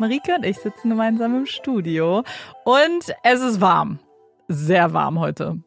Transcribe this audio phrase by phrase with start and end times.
[0.00, 2.24] Marike und ich sitzen gemeinsam im Studio
[2.64, 3.98] und es ist warm.
[4.48, 5.58] Sehr warm heute.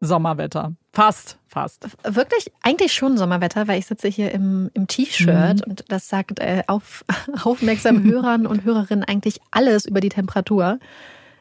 [0.00, 0.74] Sommerwetter.
[0.92, 1.86] Fast, fast.
[2.02, 5.70] Wirklich, eigentlich schon Sommerwetter, weil ich sitze hier im, im T-Shirt mhm.
[5.70, 7.04] und das sagt äh, auf
[7.44, 10.80] aufmerksamen Hörern und Hörerinnen eigentlich alles über die Temperatur.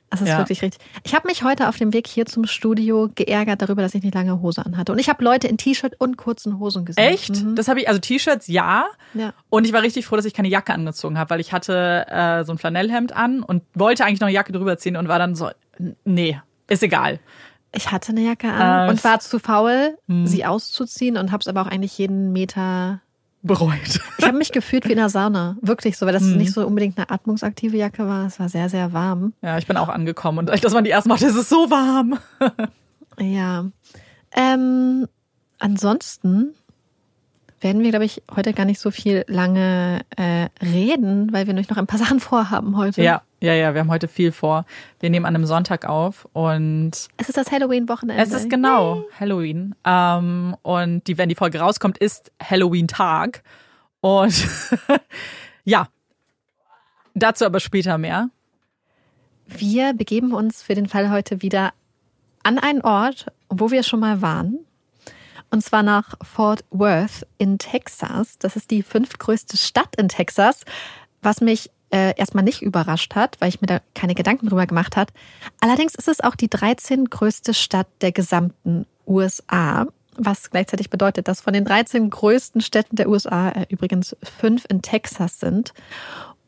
[0.10, 0.38] Das ist ja.
[0.38, 0.82] wirklich richtig.
[1.04, 4.14] Ich habe mich heute auf dem Weg hier zum Studio geärgert darüber, dass ich nicht
[4.14, 4.92] lange Hose anhatte.
[4.92, 7.04] Und ich habe Leute in T-Shirt und kurzen Hosen gesehen.
[7.04, 7.44] Echt?
[7.44, 7.56] Mhm.
[7.56, 8.86] Das habe ich, also T-Shirts ja.
[9.14, 9.34] ja.
[9.50, 12.44] Und ich war richtig froh, dass ich keine Jacke angezogen habe, weil ich hatte äh,
[12.46, 15.36] so ein Flanellhemd an und wollte eigentlich noch eine Jacke drüber ziehen und war dann
[15.36, 15.50] so,
[16.06, 17.20] nee, ist egal.
[17.74, 20.28] Ich hatte eine Jacke an äh, und war zu faul, mh.
[20.28, 23.02] sie auszuziehen und habe es aber auch eigentlich jeden Meter
[23.46, 24.00] bereut.
[24.18, 25.58] Ich habe mich gefühlt wie in der Sauna.
[25.62, 26.38] Wirklich so, weil das hm.
[26.38, 28.26] nicht so unbedingt eine atmungsaktive Jacke war.
[28.26, 29.34] Es war sehr, sehr warm.
[29.42, 32.20] Ja, ich bin auch angekommen und das waren die ersten Mal, es ist so warm.
[33.20, 33.66] ja.
[34.36, 35.08] Ähm,
[35.60, 36.54] ansonsten
[37.62, 41.70] werden wir, glaube ich, heute gar nicht so viel lange äh, reden, weil wir nämlich
[41.70, 43.02] noch ein paar Sachen vorhaben heute.
[43.02, 44.66] Ja, ja, ja, wir haben heute viel vor.
[45.00, 48.22] Wir nehmen an einem Sonntag auf und es ist das Halloween-Wochenende.
[48.22, 49.06] Es ist genau Yay.
[49.20, 49.76] Halloween.
[49.86, 53.44] Ähm, und die, wenn die Folge rauskommt, ist Halloween-Tag.
[54.02, 54.48] Und
[55.64, 55.88] ja,
[57.14, 58.30] dazu aber später mehr.
[59.48, 61.72] Wir begeben uns für den Fall heute wieder
[62.44, 64.65] an einen Ort, wo wir schon mal waren.
[65.56, 68.38] Und zwar nach Fort Worth in Texas.
[68.40, 70.66] Das ist die fünftgrößte Stadt in Texas,
[71.22, 74.98] was mich äh, erstmal nicht überrascht hat, weil ich mir da keine Gedanken drüber gemacht
[74.98, 75.14] hat.
[75.62, 77.06] Allerdings ist es auch die 13.
[77.06, 79.88] größte Stadt der gesamten USA,
[80.18, 84.82] was gleichzeitig bedeutet, dass von den 13 größten Städten der USA äh, übrigens fünf in
[84.82, 85.74] Texas sind.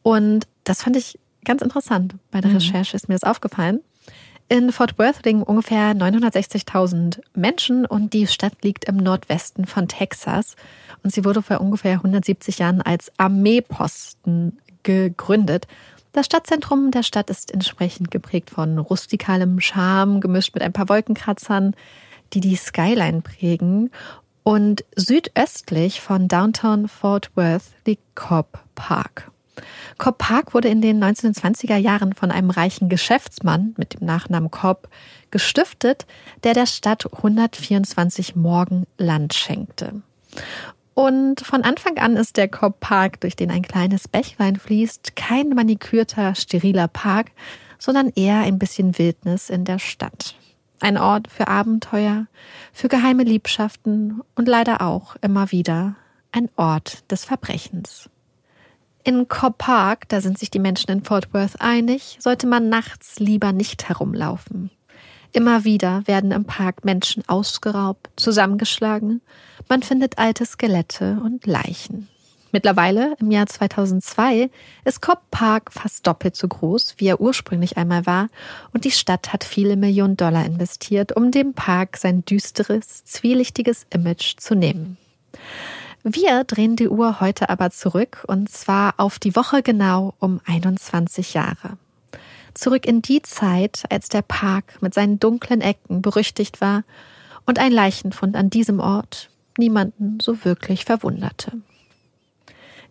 [0.03, 2.15] Und das fand ich ganz interessant.
[2.29, 2.57] Bei der mhm.
[2.57, 3.79] Recherche ist mir das aufgefallen.
[4.49, 10.55] In Fort Worth leben ungefähr 960.000 Menschen und die Stadt liegt im Nordwesten von Texas.
[11.03, 15.67] Und sie wurde vor ungefähr 170 Jahren als Armeeposten gegründet.
[16.13, 21.75] Das Stadtzentrum der Stadt ist entsprechend geprägt von rustikalem Charme, gemischt mit ein paar Wolkenkratzern,
[22.31, 23.91] die die Skyline prägen.
[24.43, 29.29] Und südöstlich von Downtown Fort Worth liegt Cobb Park.
[29.97, 34.89] Cobb Park wurde in den 1920er Jahren von einem reichen Geschäftsmann mit dem Nachnamen Cobb
[35.31, 36.05] gestiftet,
[36.43, 40.01] der der Stadt 124 Morgen Land schenkte.
[40.93, 45.49] Und von Anfang an ist der Cobb Park, durch den ein kleines Bächlein fließt, kein
[45.49, 47.31] manikürter, steriler Park,
[47.77, 50.35] sondern eher ein bisschen Wildnis in der Stadt.
[50.79, 52.27] Ein Ort für Abenteuer,
[52.73, 55.95] für geheime Liebschaften und leider auch immer wieder
[56.31, 58.09] ein Ort des Verbrechens.
[59.07, 63.19] In Cobb Park, da sind sich die Menschen in Fort Worth einig, sollte man nachts
[63.19, 64.69] lieber nicht herumlaufen.
[65.31, 69.21] Immer wieder werden im Park Menschen ausgeraubt, zusammengeschlagen.
[69.69, 72.09] Man findet alte Skelette und Leichen.
[72.51, 74.49] Mittlerweile, im Jahr 2002,
[74.83, 78.27] ist Cobb Park fast doppelt so groß, wie er ursprünglich einmal war,
[78.73, 84.35] und die Stadt hat viele Millionen Dollar investiert, um dem Park sein düsteres, zwielichtiges Image
[84.35, 84.97] zu nehmen.
[86.09, 91.33] Wir drehen die Uhr heute aber zurück, und zwar auf die Woche genau um 21
[91.33, 91.77] Jahre
[92.57, 96.83] zurück in die Zeit, als der Park mit seinen dunklen Ecken berüchtigt war
[97.45, 101.53] und ein Leichenfund an diesem Ort niemanden so wirklich verwunderte.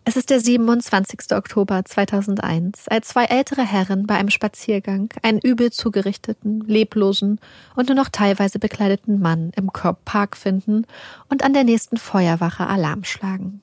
[0.09, 1.33] Es ist der 27.
[1.33, 7.41] Oktober 2001, als zwei ältere Herren bei einem Spaziergang einen übel zugerichteten, leblosen
[7.75, 10.85] und nur noch teilweise bekleideten Mann im Cobb Park finden
[11.27, 13.59] und an der nächsten Feuerwache Alarm schlagen.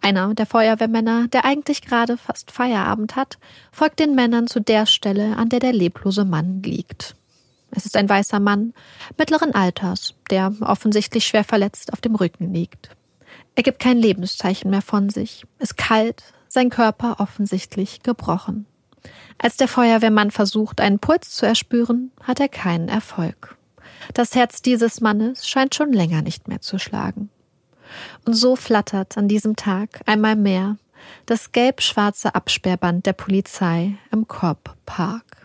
[0.00, 3.38] Einer der Feuerwehrmänner, der eigentlich gerade fast Feierabend hat,
[3.70, 7.14] folgt den Männern zu der Stelle, an der der leblose Mann liegt.
[7.70, 8.74] Es ist ein weißer Mann
[9.16, 12.90] mittleren Alters, der offensichtlich schwer verletzt auf dem Rücken liegt.
[13.60, 18.64] Er gibt kein Lebenszeichen mehr von sich, ist kalt, sein Körper offensichtlich gebrochen.
[19.36, 23.58] Als der Feuerwehrmann versucht, einen Puls zu erspüren, hat er keinen Erfolg.
[24.14, 27.28] Das Herz dieses Mannes scheint schon länger nicht mehr zu schlagen.
[28.24, 30.78] Und so flattert an diesem Tag einmal mehr
[31.26, 35.39] das gelb-schwarze Absperrband der Polizei im Cobb Park.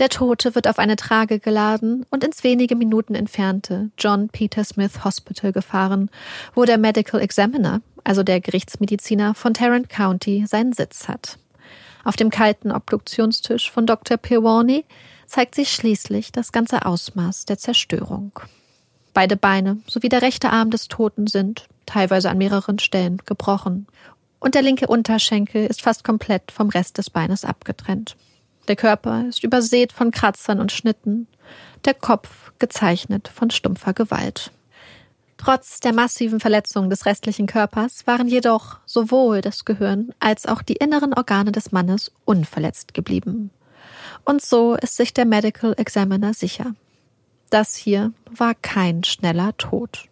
[0.00, 5.04] Der Tote wird auf eine Trage geladen und ins wenige Minuten entfernte John Peter Smith
[5.04, 6.10] Hospital gefahren,
[6.54, 11.38] wo der Medical Examiner, also der Gerichtsmediziner von Tarrant County, seinen Sitz hat.
[12.02, 14.16] Auf dem kalten Obduktionstisch von Dr.
[14.16, 14.86] Pirwani
[15.26, 18.32] zeigt sich schließlich das ganze Ausmaß der Zerstörung.
[19.12, 23.86] Beide Beine sowie der rechte Arm des Toten sind, teilweise an mehreren Stellen, gebrochen.
[24.38, 28.16] Und der linke Unterschenkel ist fast komplett vom Rest des Beines abgetrennt.
[28.68, 31.26] Der Körper ist übersät von Kratzern und Schnitten,
[31.84, 34.52] der Kopf gezeichnet von stumpfer Gewalt.
[35.38, 40.76] Trotz der massiven Verletzungen des restlichen Körpers waren jedoch sowohl das Gehirn als auch die
[40.76, 43.50] inneren Organe des Mannes unverletzt geblieben.
[44.26, 46.74] Und so ist sich der Medical Examiner sicher.
[47.48, 50.08] Das hier war kein schneller Tod.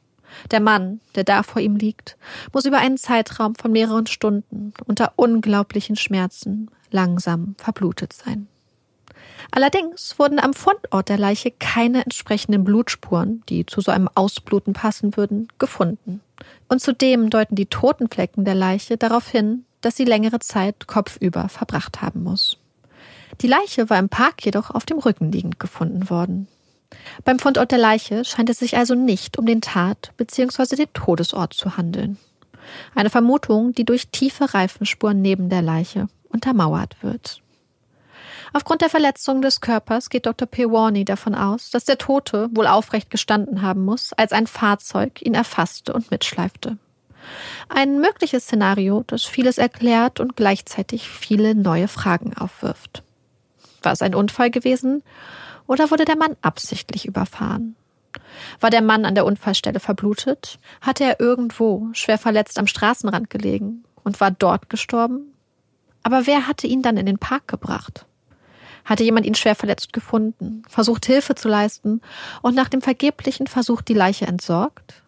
[0.50, 2.16] Der Mann, der da vor ihm liegt,
[2.52, 8.48] muss über einen Zeitraum von mehreren Stunden unter unglaublichen Schmerzen langsam verblutet sein.
[9.50, 15.16] Allerdings wurden am Fundort der Leiche keine entsprechenden Blutspuren, die zu so einem Ausbluten passen
[15.16, 16.20] würden, gefunden.
[16.68, 22.02] Und zudem deuten die Totenflecken der Leiche darauf hin, dass sie längere Zeit kopfüber verbracht
[22.02, 22.58] haben muss.
[23.40, 26.48] Die Leiche war im Park jedoch auf dem Rücken liegend gefunden worden.
[27.24, 30.76] Beim Fundort der Leiche scheint es sich also nicht um den Tat- bzw.
[30.76, 32.18] den Todesort zu handeln.
[32.94, 37.42] Eine Vermutung, die durch tiefe Reifenspuren neben der Leiche untermauert wird.
[38.52, 40.48] Aufgrund der Verletzung des Körpers geht Dr.
[40.48, 45.34] Pewarney davon aus, dass der Tote wohl aufrecht gestanden haben muss, als ein Fahrzeug ihn
[45.34, 46.78] erfasste und mitschleifte.
[47.68, 53.02] Ein mögliches Szenario, das vieles erklärt und gleichzeitig viele neue Fragen aufwirft.
[53.82, 55.02] War es ein Unfall gewesen?
[55.66, 57.76] Oder wurde der Mann absichtlich überfahren?
[58.60, 60.58] War der Mann an der Unfallstelle verblutet?
[60.80, 65.34] Hatte er irgendwo schwer verletzt am Straßenrand gelegen und war dort gestorben?
[66.08, 68.06] Aber wer hatte ihn dann in den Park gebracht?
[68.86, 72.00] Hatte jemand ihn schwer verletzt gefunden, versucht Hilfe zu leisten
[72.40, 75.02] und nach dem vergeblichen Versuch die Leiche entsorgt?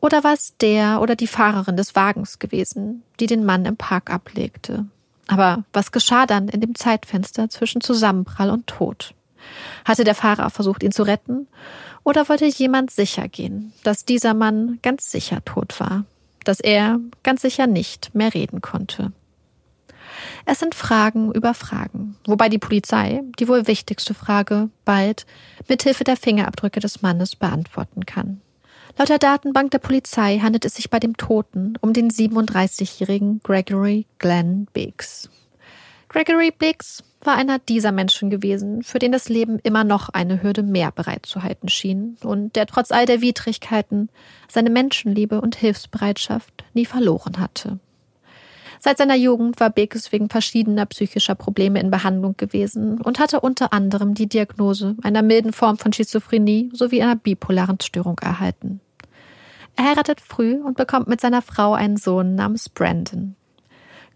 [0.00, 4.10] Oder war es der oder die Fahrerin des Wagens gewesen, die den Mann im Park
[4.10, 4.86] ablegte?
[5.26, 9.12] Aber was geschah dann in dem Zeitfenster zwischen Zusammenprall und Tod?
[9.84, 11.46] Hatte der Fahrer versucht, ihn zu retten?
[12.04, 16.06] Oder wollte jemand sicher gehen, dass dieser Mann ganz sicher tot war?
[16.44, 19.12] Dass er ganz sicher nicht mehr reden konnte?
[20.44, 25.26] Es sind Fragen über Fragen, wobei die Polizei die wohl wichtigste Frage bald
[25.68, 28.40] mithilfe der Fingerabdrücke des Mannes beantworten kann.
[28.98, 34.06] Laut der Datenbank der Polizei handelt es sich bei dem Toten um den 37-jährigen Gregory
[34.18, 35.30] Glenn Biggs.
[36.08, 40.62] Gregory Biggs war einer dieser Menschen gewesen, für den das Leben immer noch eine Hürde
[40.62, 44.08] mehr bereitzuhalten schien und der trotz all der Widrigkeiten
[44.48, 47.78] seine Menschenliebe und Hilfsbereitschaft nie verloren hatte.
[48.82, 53.74] Seit seiner Jugend war Biggs wegen verschiedener psychischer Probleme in Behandlung gewesen und hatte unter
[53.74, 58.80] anderem die Diagnose einer milden Form von Schizophrenie sowie einer bipolaren Störung erhalten.
[59.76, 63.36] Er heiratet früh und bekommt mit seiner Frau einen Sohn namens Brandon.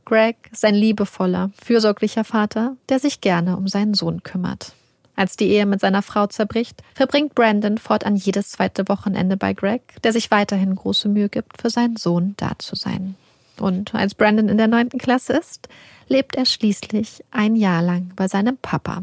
[0.06, 4.73] Greg ist ein liebevoller, fürsorglicher Vater, der sich gerne um seinen Sohn kümmert.
[5.14, 9.83] Als die Ehe mit seiner Frau zerbricht, verbringt Brandon fortan jedes zweite Wochenende bei Greg,
[10.02, 13.14] der sich weiterhin große Mühe gibt, für seinen Sohn da zu sein.
[13.59, 15.69] Und als Brandon in der neunten Klasse ist,
[16.09, 19.03] lebt er schließlich ein Jahr lang bei seinem Papa.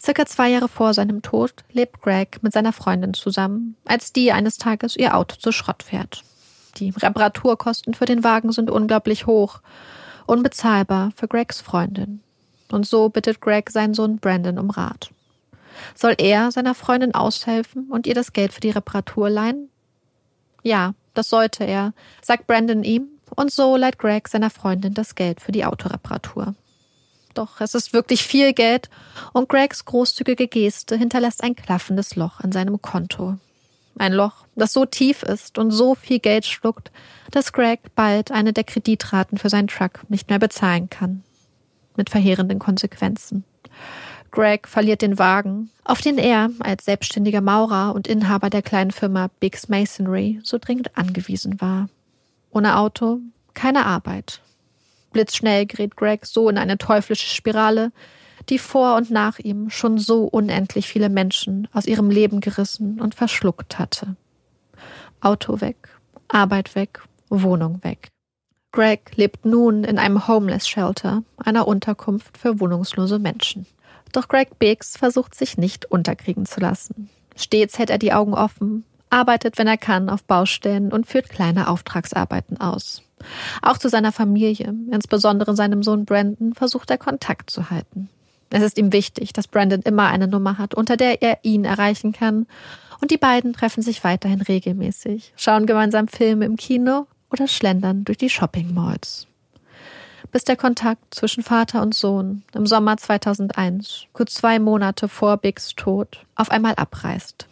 [0.00, 4.58] Circa zwei Jahre vor seinem Tod lebt Greg mit seiner Freundin zusammen, als die eines
[4.58, 6.22] Tages ihr Auto zu Schrott fährt.
[6.76, 9.60] Die Reparaturkosten für den Wagen sind unglaublich hoch,
[10.26, 12.20] unbezahlbar für Gregs Freundin.
[12.70, 15.10] Und so bittet Greg seinen Sohn Brandon um Rat.
[15.94, 19.70] Soll er seiner Freundin aushelfen und ihr das Geld für die Reparatur leihen?
[20.62, 25.40] Ja, das sollte er, sagt Brandon ihm und so leiht Greg seiner Freundin das Geld
[25.40, 26.54] für die Autoreparatur.
[27.34, 28.88] Doch es ist wirklich viel Geld
[29.32, 33.36] und Gregs großzügige Geste hinterlässt ein klaffendes Loch in seinem Konto.
[33.98, 36.90] Ein Loch, das so tief ist und so viel Geld schluckt,
[37.30, 41.22] dass Greg bald eine der Kreditraten für seinen Truck nicht mehr bezahlen kann.
[41.96, 43.44] Mit verheerenden Konsequenzen.
[44.30, 49.30] Greg verliert den Wagen, auf den er als selbstständiger Maurer und Inhaber der kleinen Firma
[49.40, 51.88] Biggs Masonry so dringend angewiesen war.
[52.56, 53.20] Ohne Auto,
[53.52, 54.40] keine Arbeit.
[55.12, 57.92] Blitzschnell gerät Greg so in eine teuflische Spirale,
[58.48, 63.14] die vor und nach ihm schon so unendlich viele Menschen aus ihrem Leben gerissen und
[63.14, 64.16] verschluckt hatte.
[65.20, 65.76] Auto weg,
[66.28, 68.08] Arbeit weg, Wohnung weg.
[68.72, 73.66] Greg lebt nun in einem Homeless Shelter, einer Unterkunft für wohnungslose Menschen.
[74.12, 77.10] Doch Greg Biggs versucht sich nicht unterkriegen zu lassen.
[77.36, 81.68] Stets hält er die Augen offen, arbeitet, wenn er kann, auf Baustellen und führt kleine
[81.68, 83.02] Auftragsarbeiten aus.
[83.62, 88.08] Auch zu seiner Familie, insbesondere seinem Sohn Brandon, versucht er Kontakt zu halten.
[88.50, 92.12] Es ist ihm wichtig, dass Brandon immer eine Nummer hat, unter der er ihn erreichen
[92.12, 92.46] kann,
[93.00, 98.18] und die beiden treffen sich weiterhin regelmäßig, schauen gemeinsam Filme im Kino oder schlendern durch
[98.18, 99.26] die Shopping Malls.
[100.32, 105.74] Bis der Kontakt zwischen Vater und Sohn im Sommer 2001, kurz zwei Monate vor Biggs
[105.74, 107.46] Tod, auf einmal abreißt.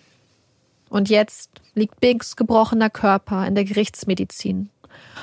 [0.95, 4.71] Und jetzt liegt Biggs gebrochener Körper in der Gerichtsmedizin,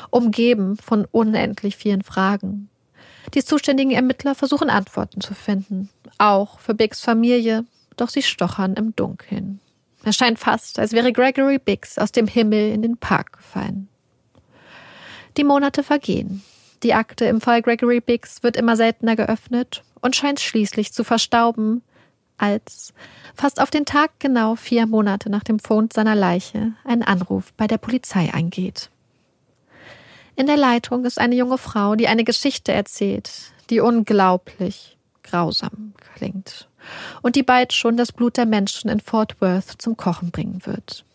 [0.10, 2.70] umgeben von unendlich vielen Fragen.
[3.34, 5.88] Die zuständigen Ermittler versuchen Antworten zu finden,
[6.18, 7.64] auch für Biggs Familie,
[7.96, 9.62] doch sie stochern im Dunkeln.
[10.04, 13.88] Es scheint fast, als wäre Gregory Biggs aus dem Himmel in den Park gefallen.
[15.38, 16.44] Die Monate vergehen.
[16.84, 21.82] Die Akte im Fall Gregory Biggs wird immer seltener geöffnet und scheint schließlich zu verstauben,
[22.42, 22.94] als
[23.36, 27.68] fast auf den Tag genau vier Monate nach dem Fund seiner Leiche ein Anruf bei
[27.68, 28.90] der Polizei eingeht.
[30.36, 33.32] In der Leitung ist eine junge Frau, die eine Geschichte erzählt,
[33.70, 36.68] die unglaublich grausam klingt
[37.22, 41.06] und die bald schon das Blut der Menschen in Fort Worth zum Kochen bringen wird.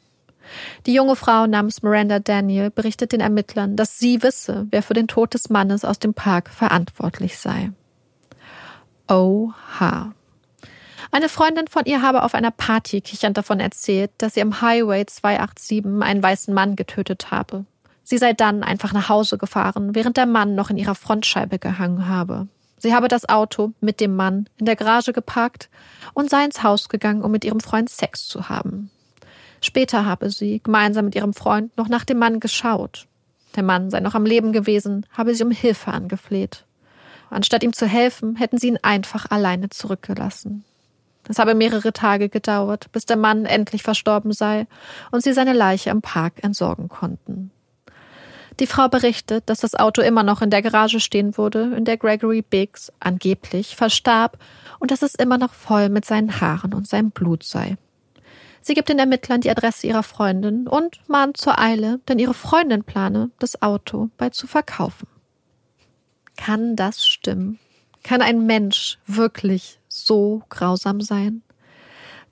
[0.87, 5.09] Die junge Frau namens Miranda Daniel berichtet den Ermittlern, dass sie wisse, wer für den
[5.09, 7.73] Tod des Mannes aus dem Park verantwortlich sei.
[9.09, 10.13] Oha.
[11.11, 15.07] Eine Freundin von ihr habe auf einer Party kichernd davon erzählt, dass sie am Highway
[15.07, 17.65] 287 einen weißen Mann getötet habe.
[18.03, 22.09] Sie sei dann einfach nach Hause gefahren, während der Mann noch in ihrer Frontscheibe gehangen
[22.09, 22.49] habe.
[22.79, 25.71] Sie habe das Auto mit dem Mann in der Garage geparkt
[26.15, 28.91] und sei ins Haus gegangen, um mit ihrem Freund Sex zu haben.
[29.61, 33.07] Später habe sie gemeinsam mit ihrem Freund noch nach dem Mann geschaut.
[33.57, 36.65] Der Mann sei noch am Leben gewesen, habe sie um Hilfe angefleht.
[37.31, 40.65] Anstatt ihm zu helfen, hätten sie ihn einfach alleine zurückgelassen.
[41.29, 44.67] Es habe mehrere Tage gedauert, bis der Mann endlich verstorben sei
[45.11, 47.51] und sie seine Leiche im Park entsorgen konnten.
[48.59, 51.99] Die Frau berichtet, dass das Auto immer noch in der Garage stehen würde, in der
[51.99, 54.39] Gregory Biggs angeblich verstarb
[54.79, 57.77] und dass es immer noch voll mit seinen Haaren und seinem Blut sei.
[58.63, 62.83] Sie gibt den Ermittlern die Adresse ihrer Freundin und mahnt zur Eile, denn ihre Freundin
[62.83, 65.07] plane, das Auto bald zu verkaufen.
[66.37, 67.59] Kann das stimmen?
[68.03, 71.43] Kann ein Mensch wirklich so grausam sein?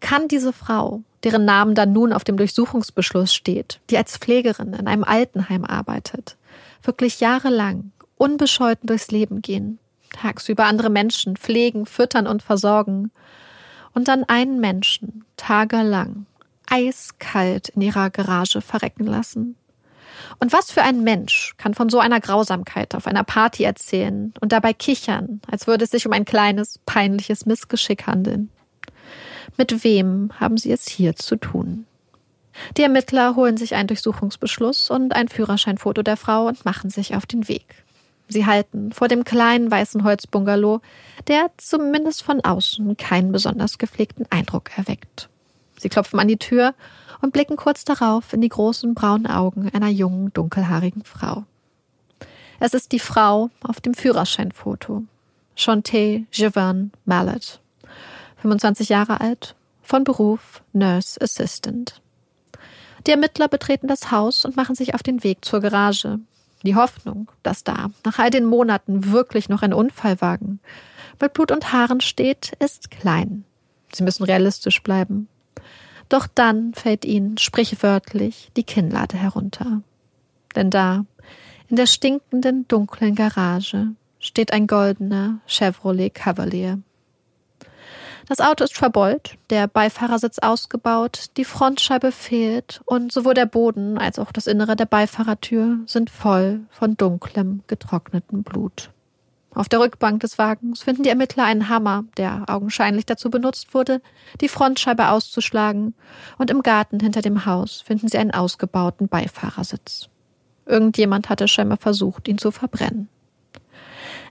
[0.01, 4.87] Kann diese Frau, deren Namen dann nun auf dem Durchsuchungsbeschluss steht, die als Pflegerin in
[4.87, 6.37] einem Altenheim arbeitet,
[6.83, 9.79] wirklich jahrelang unbescheuten durchs Leben gehen,
[10.13, 13.11] tagsüber andere Menschen pflegen, füttern und versorgen
[13.95, 16.27] und dann einen Menschen tagelang
[16.69, 19.57] eiskalt in ihrer Garage verrecken lassen.
[20.41, 24.53] Und was für ein Mensch kann von so einer Grausamkeit auf einer Party erzählen und
[24.53, 28.51] dabei kichern, als würde es sich um ein kleines, peinliches Missgeschick handeln?
[29.57, 31.87] Mit wem haben sie es hier zu tun?
[32.77, 37.27] Die Ermittler holen sich einen Durchsuchungsbeschluss und ein Führerscheinfoto der Frau und machen sich auf
[37.27, 37.85] den Weg.
[38.29, 40.81] Sie halten vor dem kleinen weißen Holzbungalow,
[41.29, 45.29] der zumindest von außen keinen besonders gepflegten Eindruck erweckt.
[45.79, 46.75] Sie klopfen an die Tür
[47.25, 51.45] und blicken kurz darauf in die großen braunen Augen einer jungen, dunkelhaarigen Frau.
[52.61, 55.05] Es ist die Frau auf dem Führerscheinfoto.
[55.57, 57.61] Chante Jevan Mallet.
[58.43, 62.03] 25 Jahre alt, von Beruf Nurse Assistant.
[63.07, 66.19] Die Ermittler betreten das Haus und machen sich auf den Weg zur Garage,
[66.63, 70.61] die Hoffnung, dass da nach all den Monaten wirklich noch ein Unfallwagen
[71.23, 73.45] mit Blut und Haaren steht, ist klein.
[73.93, 75.29] Sie müssen realistisch bleiben.
[76.09, 79.83] Doch dann fällt ihnen sprichwörtlich die Kinnlade herunter.
[80.55, 81.05] Denn da,
[81.69, 86.79] in der stinkenden, dunklen Garage, steht ein goldener Chevrolet Cavalier.
[88.27, 94.19] Das Auto ist verbeult, der Beifahrersitz ausgebaut, die Frontscheibe fehlt und sowohl der Boden als
[94.19, 98.94] auch das Innere der Beifahrertür sind voll von dunklem, getrocknetem Blut.
[99.55, 104.03] Auf der Rückbank des Wagens finden die Ermittler einen Hammer, der augenscheinlich dazu benutzt wurde,
[104.41, 105.95] die Frontscheibe auszuschlagen,
[106.39, 110.09] und im Garten hinter dem Haus finden sie einen ausgebauten Beifahrersitz.
[110.67, 113.09] Irgendjemand hatte scheinbar versucht, ihn zu verbrennen.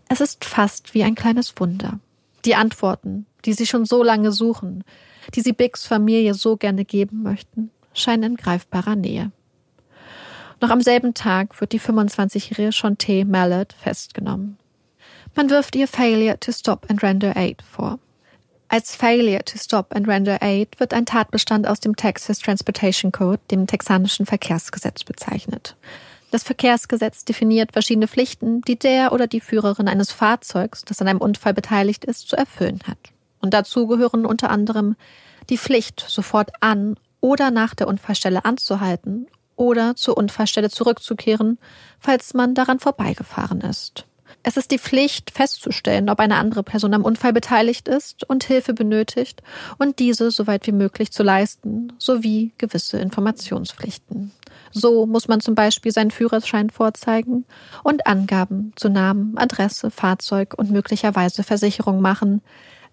[0.10, 2.00] Es ist fast wie ein kleines Wunder.
[2.44, 4.84] Die Antworten, die sie schon so lange suchen,
[5.36, 9.32] die sie Biggs Familie so gerne geben möchten, scheinen in greifbarer Nähe.
[10.60, 14.58] Noch am selben Tag wird die 25-jährige Chante Mallet festgenommen.
[15.36, 17.98] Man wirft ihr Failure to Stop and Render Aid vor.
[18.68, 23.40] Als Failure to Stop and Render Aid wird ein Tatbestand aus dem Texas Transportation Code,
[23.50, 25.76] dem texanischen Verkehrsgesetz, bezeichnet.
[26.30, 31.22] Das Verkehrsgesetz definiert verschiedene Pflichten, die der oder die Führerin eines Fahrzeugs, das an einem
[31.22, 32.98] Unfall beteiligt ist, zu erfüllen hat.
[33.42, 34.96] Und dazu gehören unter anderem
[35.50, 41.58] die Pflicht, sofort an oder nach der Unfallstelle anzuhalten oder zur Unfallstelle zurückzukehren,
[42.00, 44.06] falls man daran vorbeigefahren ist.
[44.46, 48.74] Es ist die Pflicht, festzustellen, ob eine andere Person am Unfall beteiligt ist und Hilfe
[48.74, 49.42] benötigt
[49.78, 54.32] und diese so weit wie möglich zu leisten, sowie gewisse Informationspflichten.
[54.72, 57.46] So muss man zum Beispiel seinen Führerschein vorzeigen
[57.84, 62.42] und Angaben zu Namen, Adresse, Fahrzeug und möglicherweise Versicherung machen,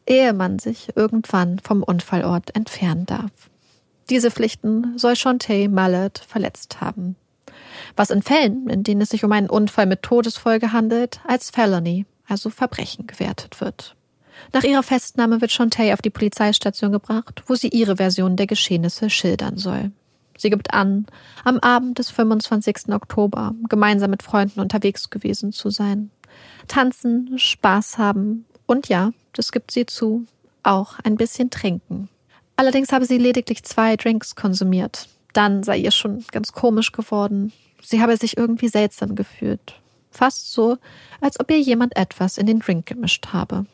[0.06, 3.32] ehe man sich irgendwann vom Unfallort entfernen darf.
[4.08, 7.16] Diese Pflichten soll Chantay Mallet verletzt haben.
[7.96, 12.06] Was in Fällen, in denen es sich um einen Unfall mit Todesfolge handelt, als Felony,
[12.26, 13.96] also Verbrechen, gewertet wird.
[14.52, 19.10] Nach ihrer Festnahme wird Chantay auf die Polizeistation gebracht, wo sie ihre Version der Geschehnisse
[19.10, 19.92] schildern soll.
[20.36, 21.06] Sie gibt an,
[21.44, 22.88] am Abend des 25.
[22.92, 26.10] Oktober gemeinsam mit Freunden unterwegs gewesen zu sein.
[26.66, 30.24] Tanzen, Spaß haben und ja, das gibt sie zu,
[30.62, 32.08] auch ein bisschen trinken.
[32.56, 35.08] Allerdings habe sie lediglich zwei Drinks konsumiert.
[35.32, 37.52] Dann sei ihr schon ganz komisch geworden.
[37.82, 39.80] Sie habe sich irgendwie seltsam gefühlt.
[40.10, 40.76] Fast so,
[41.20, 43.66] als ob ihr jemand etwas in den Drink gemischt habe.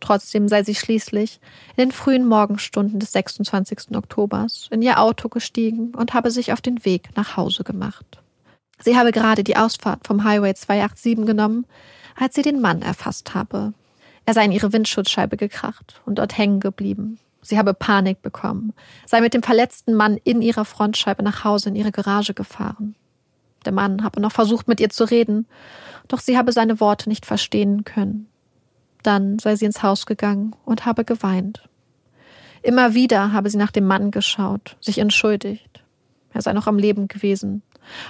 [0.00, 1.40] Trotzdem sei sie schließlich
[1.76, 3.94] in den frühen Morgenstunden des 26.
[3.94, 8.20] Oktobers in ihr Auto gestiegen und habe sich auf den Weg nach Hause gemacht.
[8.80, 11.66] Sie habe gerade die Ausfahrt vom Highway 287 genommen,
[12.16, 13.74] als sie den Mann erfasst habe.
[14.26, 17.18] Er sei in ihre Windschutzscheibe gekracht und dort hängen geblieben.
[17.40, 18.72] Sie habe Panik bekommen,
[19.06, 22.96] sei mit dem verletzten Mann in ihrer Frontscheibe nach Hause in ihre Garage gefahren.
[23.64, 25.46] Der Mann habe noch versucht, mit ihr zu reden,
[26.08, 28.28] doch sie habe seine Worte nicht verstehen können.
[29.02, 31.68] Dann sei sie ins Haus gegangen und habe geweint.
[32.62, 35.82] Immer wieder habe sie nach dem Mann geschaut, sich entschuldigt.
[36.32, 37.62] Er sei noch am Leben gewesen,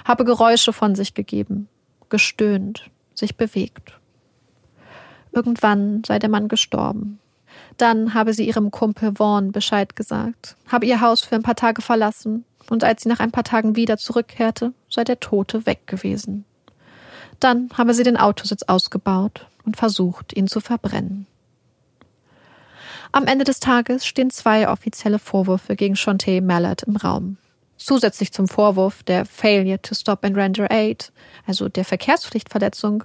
[0.05, 1.67] habe Geräusche von sich gegeben,
[2.09, 3.99] gestöhnt, sich bewegt.
[5.31, 7.19] Irgendwann sei der Mann gestorben.
[7.77, 11.81] Dann habe sie ihrem Kumpel Vaughn Bescheid gesagt, habe ihr Haus für ein paar Tage
[11.81, 16.45] verlassen und als sie nach ein paar Tagen wieder zurückkehrte, sei der Tote weg gewesen.
[17.39, 21.27] Dann habe sie den Autositz ausgebaut und versucht, ihn zu verbrennen.
[23.11, 27.37] Am Ende des Tages stehen zwei offizielle Vorwürfe gegen Shantae Mallard im Raum.
[27.77, 31.11] Zusätzlich zum Vorwurf der Failure to Stop and Render Aid,
[31.45, 33.03] also der Verkehrspflichtverletzung,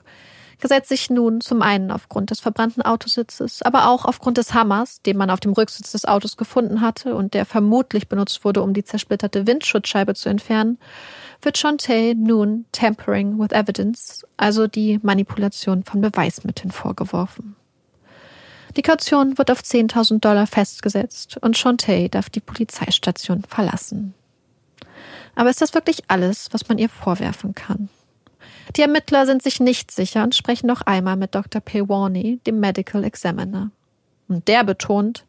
[0.61, 5.17] gesetzt sich nun zum einen aufgrund des verbrannten Autositzes, aber auch aufgrund des Hammers, den
[5.17, 8.85] man auf dem Rücksitz des Autos gefunden hatte und der vermutlich benutzt wurde, um die
[8.85, 10.79] zersplitterte Windschutzscheibe zu entfernen,
[11.43, 17.57] wird Shantae nun Tampering with Evidence, also die Manipulation von Beweismitteln vorgeworfen.
[18.77, 24.15] Die Kaution wird auf 10.000 Dollar festgesetzt und Shantae darf die Polizeistation verlassen.
[25.35, 27.89] Aber ist das wirklich alles, was man ihr vorwerfen kann?
[28.77, 31.61] Die Ermittler sind sich nicht sicher und sprechen noch einmal mit Dr.
[31.61, 33.71] Pewarney, dem Medical Examiner.
[34.29, 35.25] Und der betont,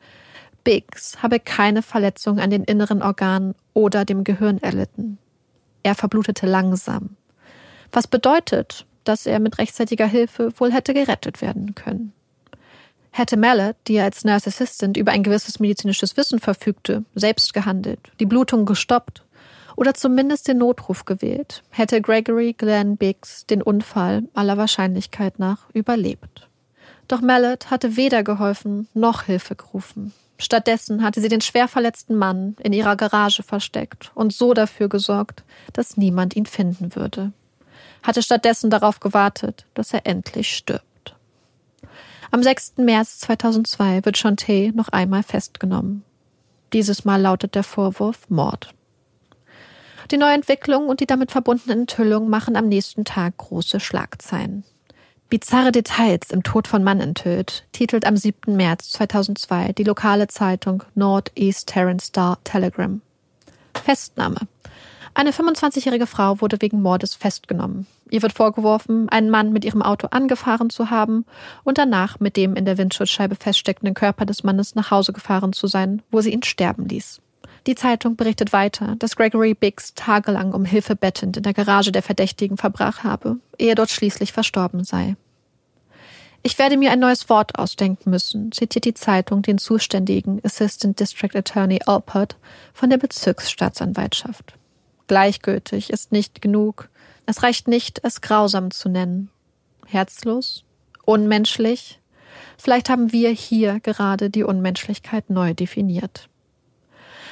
[0.63, 5.17] Biggs habe keine Verletzung an den inneren Organen oder dem Gehirn erlitten.
[5.83, 7.15] Er verblutete langsam.
[7.91, 12.13] Was bedeutet, dass er mit rechtzeitiger Hilfe wohl hätte gerettet werden können.
[13.11, 18.27] Hätte Mallet, die als Nurse Assistant über ein gewisses medizinisches Wissen verfügte, selbst gehandelt, die
[18.27, 19.23] Blutung gestoppt
[19.79, 26.49] oder zumindest den Notruf gewählt, hätte Gregory Glenn Biggs den Unfall aller Wahrscheinlichkeit nach überlebt.
[27.07, 30.11] Doch Mallet hatte weder geholfen noch Hilfe gerufen.
[30.37, 35.43] Stattdessen hatte sie den schwer verletzten Mann in ihrer Garage versteckt und so dafür gesorgt,
[35.71, 37.31] dass niemand ihn finden würde.
[38.03, 41.15] Hatte stattdessen darauf gewartet, dass er endlich stirbt.
[42.31, 42.73] Am 6.
[42.79, 46.03] März 2002 wird Chanté noch einmal festgenommen.
[46.73, 48.73] Dieses Mal lautet der Vorwurf Mord.
[50.11, 54.63] Die Neuentwicklung und die damit verbundene Enthüllung machen am nächsten Tag große Schlagzeilen.
[55.29, 58.55] Bizarre Details im Tod von Mann enthüllt, titelt am 7.
[58.55, 63.01] März 2002 die lokale Zeitung Northeast Terran Star Telegram.
[63.75, 64.39] Festnahme.
[65.13, 67.85] Eine 25-jährige Frau wurde wegen Mordes festgenommen.
[68.09, 71.25] Ihr wird vorgeworfen, einen Mann mit ihrem Auto angefahren zu haben
[71.63, 75.67] und danach mit dem in der Windschutzscheibe feststeckenden Körper des Mannes nach Hause gefahren zu
[75.67, 77.21] sein, wo sie ihn sterben ließ.
[77.67, 82.03] Die Zeitung berichtet weiter, dass Gregory Biggs tagelang um Hilfe bettend in der Garage der
[82.03, 85.15] Verdächtigen verbrach habe, ehe dort schließlich verstorben sei.
[86.41, 91.35] Ich werde mir ein neues Wort ausdenken müssen, zitiert die Zeitung den zuständigen Assistant District
[91.35, 92.37] Attorney Alpert
[92.73, 94.53] von der Bezirksstaatsanwaltschaft.
[95.07, 96.87] Gleichgültig ist nicht genug.
[97.25, 99.29] Es reicht nicht, es grausam zu nennen.
[99.85, 100.63] Herzlos?
[101.03, 101.99] Unmenschlich?
[102.57, 106.28] Vielleicht haben wir hier gerade die Unmenschlichkeit neu definiert.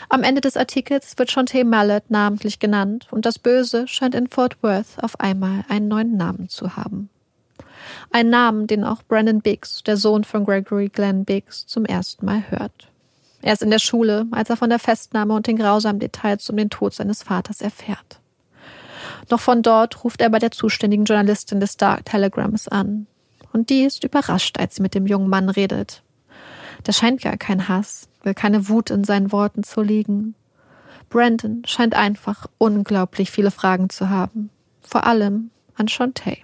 [0.09, 4.63] Am Ende des Artikels wird Shantae Mallet namentlich genannt und das Böse scheint in Fort
[4.63, 7.09] Worth auf einmal einen neuen Namen zu haben.
[8.11, 12.49] Ein Namen, den auch Brandon Biggs, der Sohn von Gregory Glenn Biggs, zum ersten Mal
[12.49, 12.89] hört.
[13.41, 16.57] Er ist in der Schule, als er von der Festnahme und den grausamen Details um
[16.57, 18.19] den Tod seines Vaters erfährt.
[19.29, 23.07] Noch von dort ruft er bei der zuständigen Journalistin des Dark Telegrams an.
[23.51, 26.01] Und die ist überrascht, als sie mit dem jungen Mann redet.
[26.87, 30.35] Da scheint gar kein Hass, keine Wut in seinen Worten zu liegen.
[31.09, 34.51] Brandon scheint einfach unglaublich viele Fragen zu haben.
[34.83, 36.37] Vor allem an Shantae.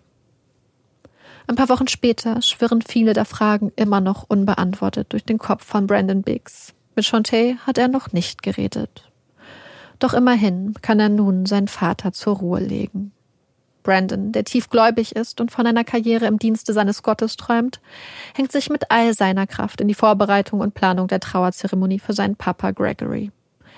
[1.47, 5.87] Ein paar Wochen später schwirren viele der Fragen immer noch unbeantwortet durch den Kopf von
[5.87, 6.73] Brandon Biggs.
[6.97, 9.09] Mit Shantae hat er noch nicht geredet.
[9.99, 13.13] Doch immerhin kann er nun seinen Vater zur Ruhe legen.
[13.83, 17.79] Brandon, der tiefgläubig ist und von einer Karriere im Dienste seines Gottes träumt,
[18.33, 22.35] hängt sich mit all seiner Kraft in die Vorbereitung und Planung der Trauerzeremonie für seinen
[22.35, 23.31] Papa Gregory.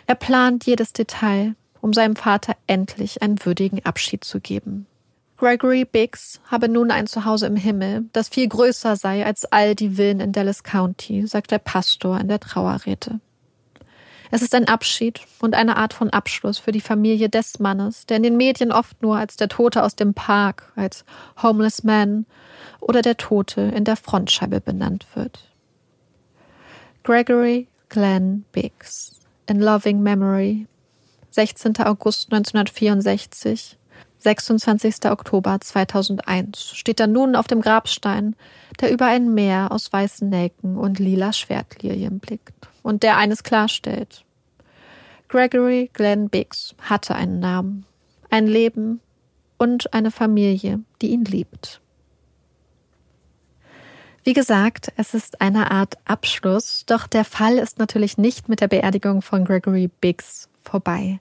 [0.08, 4.86] Er plant jedes Detail, um seinem Vater endlich einen würdigen Abschied zu geben.
[5.38, 9.98] Gregory Biggs habe nun ein Zuhause im Himmel, das viel größer sei als all die
[9.98, 13.20] Villen in Dallas County, sagt der Pastor in der Trauerrede.
[14.32, 18.18] Es ist ein Abschied und eine Art von Abschluss für die Familie des Mannes, der
[18.18, 21.06] in den Medien oft nur als der Tote aus dem Park, als
[21.42, 22.26] Homeless Man
[22.80, 25.52] oder der Tote in der Frontscheibe benannt wird.
[27.04, 30.68] Gregory Glenn Biggs in Loving Memory
[31.32, 31.78] 16.
[31.80, 33.78] August 1964
[34.18, 35.06] 26.
[35.06, 38.36] Oktober 2001 steht er nun auf dem Grabstein,
[38.82, 44.24] der über ein Meer aus weißen Nelken und lila Schwertlilien blickt und der eines klarstellt.
[45.28, 47.86] Gregory Glenn Biggs hatte einen Namen,
[48.30, 49.02] ein Leben
[49.58, 51.82] und eine Familie, die ihn liebt.
[54.24, 58.68] Wie gesagt, es ist eine Art Abschluss, doch der Fall ist natürlich nicht mit der
[58.68, 61.20] Beerdigung von Gregory Biggs vorbei.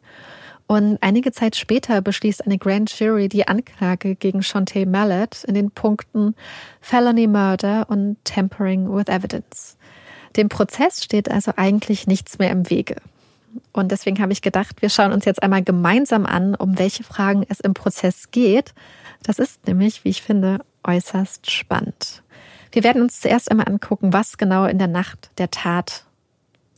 [0.67, 5.71] Und einige Zeit später beschließt eine Grand Jury die Anklage gegen Shantae Mallet in den
[5.71, 6.35] Punkten
[6.83, 9.74] Felony Murder und Tampering with Evidence.
[10.37, 12.97] Dem Prozess steht also eigentlich nichts mehr im Wege.
[13.73, 17.45] Und deswegen habe ich gedacht, wir schauen uns jetzt einmal gemeinsam an, um welche Fragen
[17.49, 18.75] es im Prozess geht.
[19.23, 22.23] Das ist nämlich, wie ich finde, äußerst spannend.
[22.73, 26.05] Wir werden uns zuerst einmal angucken, was genau in der Nacht der Tat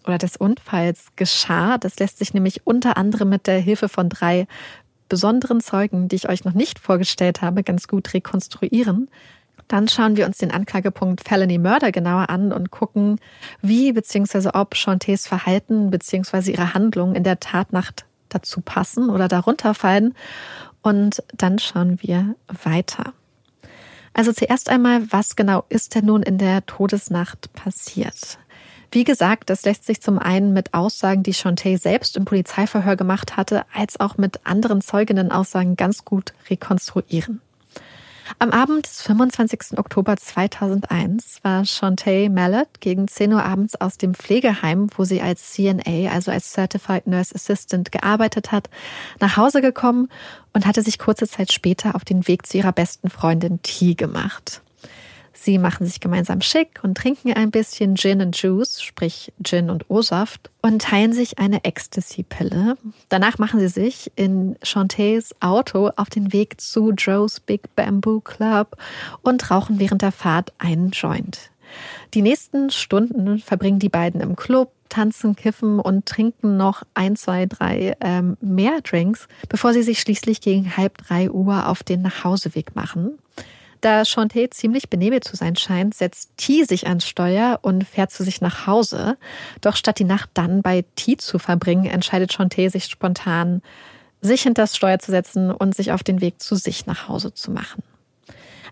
[0.05, 1.79] oder des Unfalls geschah.
[1.79, 4.47] Das lässt sich nämlich unter anderem mit der Hilfe von drei
[5.09, 9.09] besonderen Zeugen, die ich euch noch nicht vorgestellt habe, ganz gut rekonstruieren.
[9.69, 13.19] Dann schauen wir uns den Anklagepunkt Felony Murder genauer an und gucken,
[13.63, 14.51] wie bzw.
[14.55, 16.53] ob Chantés Verhalten bzw.
[16.53, 20.15] ihre Handlungen in der Tatnacht dazu passen oder darunter fallen.
[20.83, 23.13] Und dann schauen wir weiter.
[24.15, 28.39] Also zuerst einmal, was genau ist denn nun in der Todesnacht passiert?
[28.93, 33.37] Wie gesagt, das lässt sich zum einen mit Aussagen, die Chantay selbst im Polizeiverhör gemacht
[33.37, 37.43] hatte, als auch mit anderen Zeuginnen-Aussagen ganz gut rekonstruieren.
[38.39, 39.79] Am Abend des 25.
[39.79, 45.53] Oktober 2001 war Shantae Mallet gegen 10 Uhr abends aus dem Pflegeheim, wo sie als
[45.53, 48.69] CNA, also als Certified Nurse Assistant, gearbeitet hat,
[49.21, 50.09] nach Hause gekommen
[50.53, 54.61] und hatte sich kurze Zeit später auf den Weg zu ihrer besten Freundin T gemacht.
[55.39, 59.89] Sie machen sich gemeinsam schick und trinken ein bisschen Gin and Juice, sprich Gin und
[59.91, 62.77] O-Saft, und teilen sich eine Ecstasy-Pille.
[63.11, 68.77] Danach machen sie sich in Chantés Auto auf den Weg zu Joe's Big Bamboo Club
[69.23, 71.51] und rauchen während der Fahrt einen Joint.
[72.15, 77.47] Die nächsten Stunden verbringen die beiden im Club, tanzen, kiffen und trinken noch ein, zwei,
[77.47, 82.75] drei ähm, mehr Drinks, bevor sie sich schließlich gegen halb drei Uhr auf den Nachhauseweg
[82.75, 83.19] machen.
[83.81, 88.25] Da Chanté ziemlich benebelt zu sein scheint, setzt T sich ans Steuer und fährt zu
[88.25, 89.17] sich nach Hause.
[89.61, 93.63] Doch statt die Nacht dann bei T zu verbringen, entscheidet Chanté sich spontan,
[94.21, 97.35] sich hinter das Steuer zu setzen und sich auf den Weg zu sich nach Hause
[97.35, 97.83] zu machen.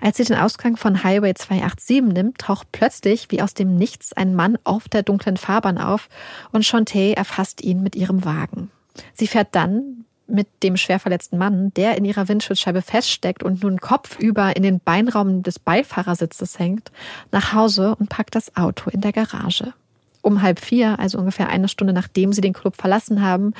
[0.01, 4.35] Als sie den Ausgang von Highway 287 nimmt, taucht plötzlich wie aus dem Nichts ein
[4.35, 6.09] Mann auf der dunklen Fahrbahn auf
[6.53, 8.71] und Chanté erfasst ihn mit ihrem Wagen.
[9.15, 13.81] Sie fährt dann mit dem schwer verletzten Mann, der in ihrer Windschutzscheibe feststeckt und nun
[13.81, 16.91] kopfüber in den Beinraum des Beifahrersitzes hängt,
[17.31, 19.75] nach Hause und packt das Auto in der Garage.
[20.23, 23.53] Um halb vier, also ungefähr eine Stunde nachdem sie den Club verlassen haben,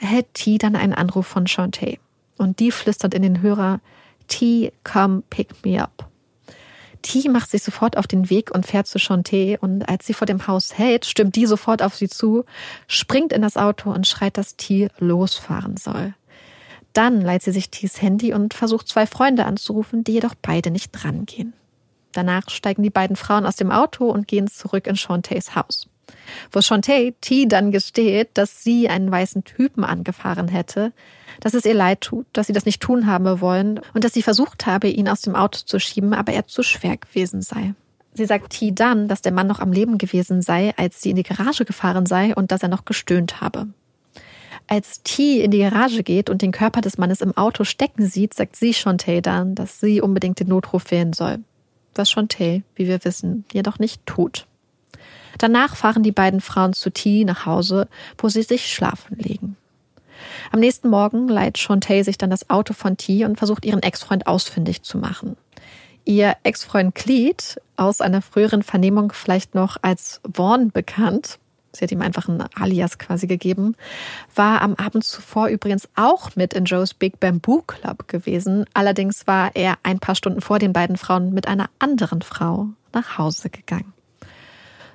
[0.00, 1.98] erhält T dann einen Anruf von Shantae.
[2.38, 3.80] Und die flüstert in den Hörer,
[4.28, 6.08] T, come pick me up.
[7.06, 10.26] T macht sich sofort auf den Weg und fährt zu Chanté und als sie vor
[10.26, 12.44] dem Haus hält, stimmt die sofort auf sie zu,
[12.88, 16.14] springt in das Auto und schreit, dass T losfahren soll.
[16.94, 20.90] Dann leiht sie sich T's Handy und versucht zwei Freunde anzurufen, die jedoch beide nicht
[20.90, 21.52] drangehen.
[22.10, 25.88] Danach steigen die beiden Frauen aus dem Auto und gehen zurück in Chantés Haus.
[26.52, 30.92] Wo Shantae T dann gesteht, dass sie einen weißen Typen angefahren hätte,
[31.40, 34.22] dass es ihr leid tut, dass sie das nicht tun habe wollen und dass sie
[34.22, 37.74] versucht habe, ihn aus dem Auto zu schieben, aber er zu schwer gewesen sei.
[38.14, 41.16] Sie sagt T dann, dass der Mann noch am Leben gewesen sei, als sie in
[41.16, 43.66] die Garage gefahren sei und dass er noch gestöhnt habe.
[44.68, 48.34] Als T in die Garage geht und den Körper des Mannes im Auto stecken sieht,
[48.34, 51.38] sagt sie Shantae dann, dass sie unbedingt den Notruf wählen soll.
[51.94, 54.46] Was Shantae, wie wir wissen, jedoch nicht tut.
[55.38, 59.56] Danach fahren die beiden Frauen zu T nach Hause, wo sie sich schlafen legen.
[60.52, 64.26] Am nächsten Morgen leiht Shantae sich dann das Auto von T und versucht ihren Ex-Freund
[64.26, 65.36] ausfindig zu machen.
[66.04, 71.38] Ihr Ex-Freund Cleet, aus einer früheren Vernehmung vielleicht noch als Vaughn bekannt,
[71.72, 73.74] sie hat ihm einfach ein Alias quasi gegeben,
[74.34, 78.64] war am Abend zuvor übrigens auch mit in Joes Big Bamboo Club gewesen.
[78.72, 83.18] Allerdings war er ein paar Stunden vor den beiden Frauen mit einer anderen Frau nach
[83.18, 83.92] Hause gegangen.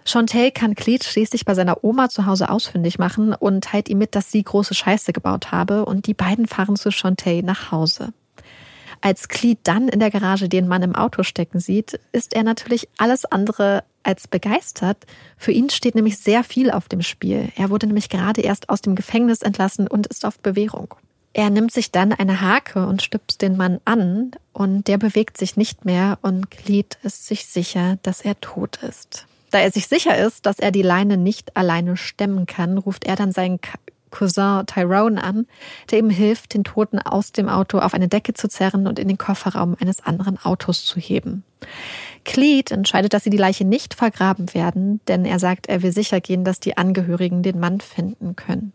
[0.05, 4.15] Chantel kann Cleet schließlich bei seiner Oma zu Hause ausfindig machen und teilt ihm mit,
[4.15, 8.13] dass sie große Scheiße gebaut habe und die beiden fahren zu Chantel nach Hause.
[9.01, 12.87] Als Cleet dann in der Garage den Mann im Auto stecken sieht, ist er natürlich
[12.97, 15.05] alles andere als begeistert.
[15.37, 17.51] Für ihn steht nämlich sehr viel auf dem Spiel.
[17.55, 20.93] Er wurde nämlich gerade erst aus dem Gefängnis entlassen und ist auf Bewährung.
[21.33, 25.55] Er nimmt sich dann eine Hake und stüpst den Mann an und der bewegt sich
[25.57, 29.25] nicht mehr und Cleet ist sich sicher, dass er tot ist.
[29.51, 33.15] Da er sich sicher ist, dass er die Leine nicht alleine stemmen kann, ruft er
[33.15, 33.59] dann seinen
[34.11, 35.47] Cousin Tyrone an,
[35.89, 39.07] der ihm hilft, den Toten aus dem Auto auf eine Decke zu zerren und in
[39.07, 41.43] den Kofferraum eines anderen Autos zu heben.
[42.23, 46.21] Cleet entscheidet, dass sie die Leiche nicht vergraben werden, denn er sagt, er will sicher
[46.21, 48.73] gehen, dass die Angehörigen den Mann finden können.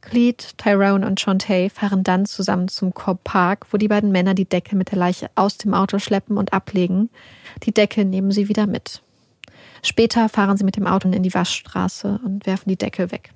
[0.00, 4.48] Cleet, Tyrone und Shantae fahren dann zusammen zum Cobb Park, wo die beiden Männer die
[4.48, 7.08] Decke mit der Leiche aus dem Auto schleppen und ablegen.
[7.62, 9.02] Die Decke nehmen sie wieder mit.
[9.82, 13.32] Später fahren sie mit dem Auto in die Waschstraße und werfen die Decke weg.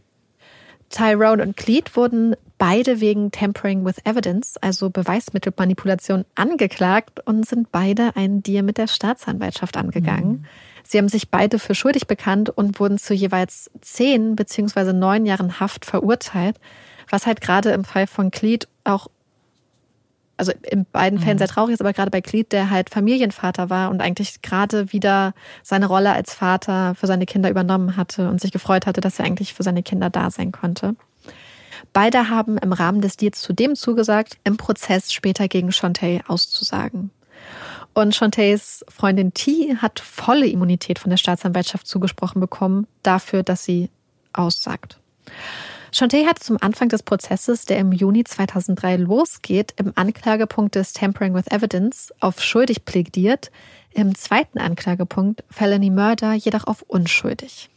[0.91, 8.15] Tyrone und Cleet wurden beide wegen Tampering with Evidence, also Beweismittelmanipulation, angeklagt und sind beide
[8.17, 10.29] einen Deal mit der Staatsanwaltschaft angegangen.
[10.29, 10.45] Mhm.
[10.85, 15.59] Sie haben sich beide für schuldig bekannt und wurden zu jeweils zehn beziehungsweise neun Jahren
[15.59, 16.61] Haft verurteilt,
[17.11, 19.09] was halt gerade im Fall von Cleet auch
[20.37, 21.39] also in beiden Fällen mhm.
[21.39, 25.35] sehr traurig ist, aber gerade bei Cleet, der halt Familienvater war und eigentlich gerade wieder
[25.63, 29.25] seine Rolle als Vater für seine Kinder übernommen hatte und sich gefreut hatte, dass er
[29.25, 30.95] eigentlich für seine Kinder da sein konnte.
[31.93, 37.11] Beide haben im Rahmen des Deals zudem zugesagt, im Prozess später gegen Shantae auszusagen.
[37.95, 43.89] Und Shantaes Freundin T hat volle Immunität von der Staatsanwaltschaft zugesprochen bekommen, dafür, dass sie
[44.35, 44.99] aussagt.
[45.93, 51.35] Shantae hat zum Anfang des Prozesses, der im Juni 2003 losgeht, im Anklagepunkt des Tampering
[51.35, 53.51] with Evidence auf schuldig plädiert,
[53.93, 57.71] im zweiten Anklagepunkt Felony Murder jedoch auf unschuldig.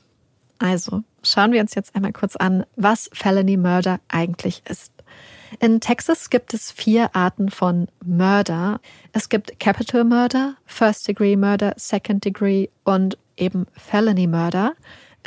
[0.57, 4.91] Also schauen wir uns jetzt einmal kurz an, was Felony Murder eigentlich ist.
[5.59, 8.79] In Texas gibt es vier Arten von Murder.
[9.13, 14.73] Es gibt Capital Murder, First Degree Murder, Second Degree und eben Felony Murder.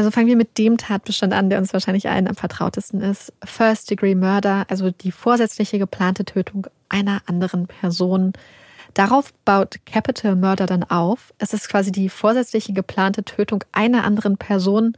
[0.02, 3.32] Also fangen wir mit dem Tatbestand an, der uns wahrscheinlich allen am vertrautesten ist.
[3.44, 8.32] First Degree Murder, also die vorsätzliche geplante Tötung einer anderen Person.
[8.94, 11.32] Darauf baut Capital Murder dann auf.
[11.38, 14.96] Es ist quasi die vorsätzliche geplante Tötung einer anderen Person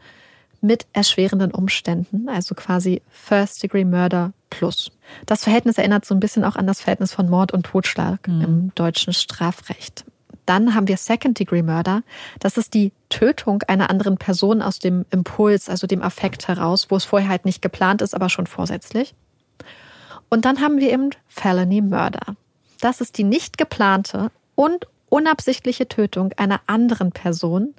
[0.62, 4.90] mit erschwerenden Umständen, also quasi First Degree Murder plus.
[5.27, 8.40] Das Verhältnis erinnert so ein bisschen auch an das Verhältnis von Mord und Totschlag mhm.
[8.40, 10.07] im deutschen Strafrecht.
[10.47, 12.03] Dann haben wir Second Degree Murder.
[12.39, 16.97] Das ist die Tötung einer anderen Person aus dem Impuls, also dem Affekt heraus, wo
[16.97, 19.15] es vorher halt nicht geplant ist, aber schon vorsätzlich.
[20.29, 22.37] Und dann haben wir eben Felony Murder.
[22.81, 27.75] Das ist die nicht geplante und unabsichtliche Tötung einer anderen Person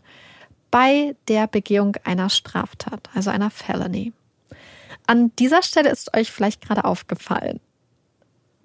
[0.72, 4.14] bei der Begehung einer Straftat, also einer Felony.
[5.08, 7.60] An dieser Stelle ist euch vielleicht gerade aufgefallen,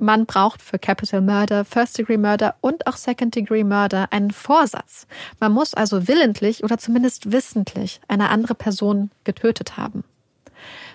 [0.00, 5.06] man braucht für Capital Murder, First Degree Murder und auch Second Degree Murder einen Vorsatz.
[5.38, 10.04] Man muss also willentlich oder zumindest wissentlich eine andere Person getötet haben.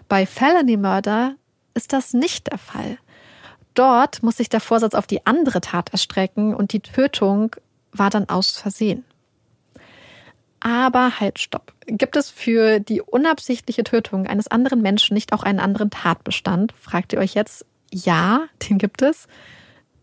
[0.07, 1.35] Bei Felony Murder
[1.73, 2.97] ist das nicht der Fall.
[3.73, 7.55] Dort muss sich der Vorsatz auf die andere Tat erstrecken und die Tötung
[7.91, 9.03] war dann aus Versehen.
[10.61, 11.73] Aber halt, stopp.
[11.85, 16.73] Gibt es für die unabsichtliche Tötung eines anderen Menschen nicht auch einen anderen Tatbestand?
[16.79, 19.27] Fragt ihr euch jetzt, ja, den gibt es.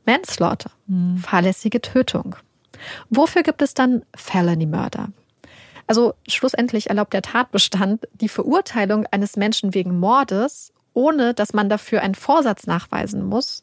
[0.07, 1.19] Manslaughter, mhm.
[1.19, 2.37] fahrlässige Tötung.
[3.11, 5.09] Wofür gibt es dann Felony Murder?
[5.87, 12.03] Also schlussendlich erlaubt der Tatbestand die Verurteilung eines Menschen wegen Mordes, ohne dass man dafür
[12.03, 13.63] einen Vorsatz nachweisen muss,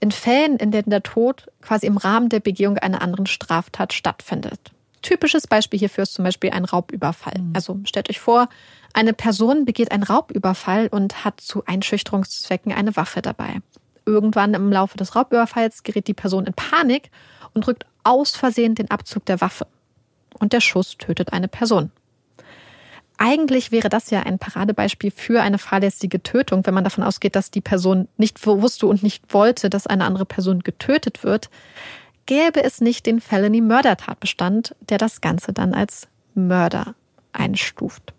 [0.00, 4.72] in Fällen, in denen der Tod quasi im Rahmen der Begehung einer anderen Straftat stattfindet.
[5.02, 7.40] Typisches Beispiel hierfür ist zum Beispiel ein Raubüberfall.
[7.40, 7.52] Mhm.
[7.54, 8.48] Also stellt euch vor,
[8.92, 13.60] eine Person begeht einen Raubüberfall und hat zu Einschüchterungszwecken eine Waffe dabei.
[14.06, 17.10] Irgendwann im Laufe des Raubüberfalls gerät die Person in Panik
[17.52, 19.66] und drückt aus Versehen den Abzug der Waffe.
[20.38, 21.90] Und der Schuss tötet eine Person.
[23.18, 27.50] Eigentlich wäre das ja ein Paradebeispiel für eine fahrlässige Tötung, wenn man davon ausgeht, dass
[27.50, 31.50] die Person nicht wusste und nicht wollte, dass eine andere Person getötet wird.
[32.28, 36.94] Gäbe es nicht den Felony-Mörder-Tatbestand, der das Ganze dann als Mörder
[37.32, 38.12] einstuft.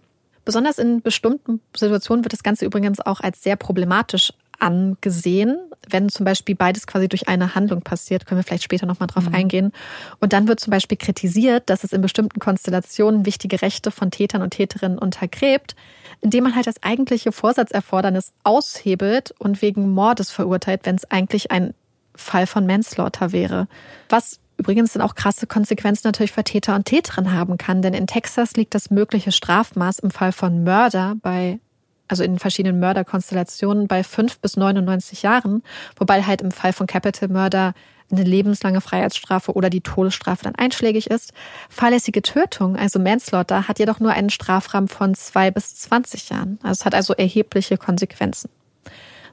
[0.43, 6.25] Besonders in bestimmten Situationen wird das Ganze übrigens auch als sehr problematisch angesehen, wenn zum
[6.25, 9.35] Beispiel beides quasi durch eine Handlung passiert, können wir vielleicht später nochmal drauf mhm.
[9.35, 9.71] eingehen.
[10.19, 14.41] Und dann wird zum Beispiel kritisiert, dass es in bestimmten Konstellationen wichtige Rechte von Tätern
[14.41, 15.75] und Täterinnen untergräbt,
[16.21, 21.75] indem man halt das eigentliche Vorsatzerfordernis aushebelt und wegen Mordes verurteilt, wenn es eigentlich ein
[22.19, 23.67] Fall von Manslaughter wäre.
[24.09, 27.81] Was übrigens dann auch krasse Konsequenzen natürlich für Täter und Täterinnen haben kann.
[27.81, 31.59] Denn in Texas liegt das mögliche Strafmaß im Fall von Mörder bei,
[32.07, 35.63] also in verschiedenen Mörderkonstellationen bei 5 bis 99 Jahren,
[35.95, 37.73] wobei halt im Fall von Capital Murder
[38.11, 41.31] eine lebenslange Freiheitsstrafe oder die Todesstrafe dann einschlägig ist.
[41.69, 46.59] Fahrlässige Tötung, also Manslaughter, hat jedoch nur einen Strafrahmen von zwei bis 20 Jahren.
[46.63, 48.49] Also es hat also erhebliche Konsequenzen.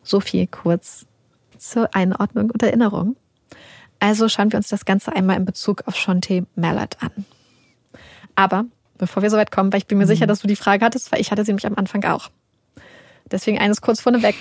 [0.03, 1.07] So viel kurz
[1.59, 3.17] zur Einordnung und Erinnerung.
[3.99, 7.25] Also schauen wir uns das Ganze einmal in Bezug auf Shonte Mallard an.
[8.35, 8.67] Aber
[8.99, 10.09] bevor wir soweit kommen, weil ich bin mir mhm.
[10.09, 12.31] sicher, dass du die Frage hattest, weil ich hatte sie nämlich am Anfang auch.
[13.31, 14.37] Deswegen eines kurz vorneweg.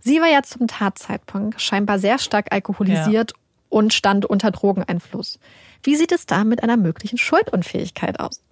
[0.00, 3.38] Sie war ja zum Tatzeitpunkt scheinbar sehr stark alkoholisiert ja.
[3.68, 5.38] und stand unter Drogeneinfluss.
[5.82, 8.42] Wie sieht es da mit einer möglichen Schuldunfähigkeit aus?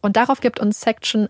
[0.00, 1.28] Und darauf gibt uns Section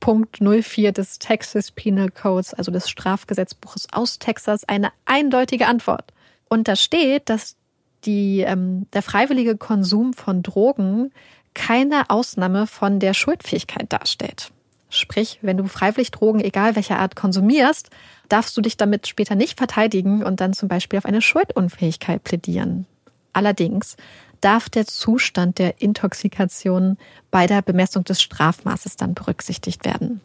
[0.00, 6.12] 8.04 des Texas Penal Codes, also des Strafgesetzbuches aus Texas, eine eindeutige Antwort.
[6.48, 7.56] Und da steht, dass
[8.04, 11.12] die, ähm, der freiwillige Konsum von Drogen
[11.54, 14.52] keine Ausnahme von der Schuldfähigkeit darstellt.
[14.90, 17.90] Sprich, wenn du freiwillig Drogen, egal welcher Art, konsumierst,
[18.28, 22.86] darfst du dich damit später nicht verteidigen und dann zum Beispiel auf eine Schuldunfähigkeit plädieren.
[23.34, 23.96] Allerdings
[24.40, 26.96] darf der Zustand der Intoxikation
[27.30, 30.20] bei der Bemessung des Strafmaßes dann berücksichtigt werden.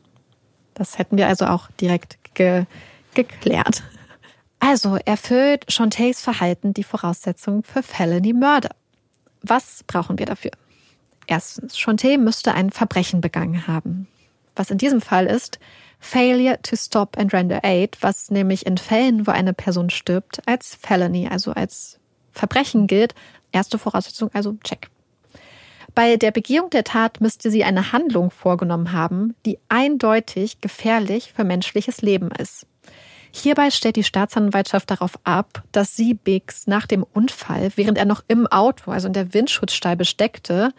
[0.73, 2.65] Das hätten wir also auch direkt ge
[3.13, 3.83] geklärt.
[4.59, 8.71] Also erfüllt Shantays Verhalten die Voraussetzungen für Felony Murder.
[9.41, 10.51] Was brauchen wir dafür?
[11.27, 14.07] Erstens, Shantae müsste ein Verbrechen begangen haben.
[14.55, 15.59] Was in diesem Fall ist
[15.99, 20.75] Failure to Stop and Render Aid, was nämlich in Fällen, wo eine Person stirbt, als
[20.75, 21.99] Felony, also als
[22.31, 23.15] Verbrechen gilt.
[23.53, 24.89] Erste Voraussetzung, also check.
[25.95, 31.43] Bei der Begehung der Tat müsste sie eine Handlung vorgenommen haben, die eindeutig gefährlich für
[31.43, 32.65] menschliches Leben ist.
[33.31, 38.23] Hierbei stellt die Staatsanwaltschaft darauf ab, dass sie Biggs nach dem Unfall, während er noch
[38.27, 40.73] im Auto, also in der Windschutzscheibe steckte,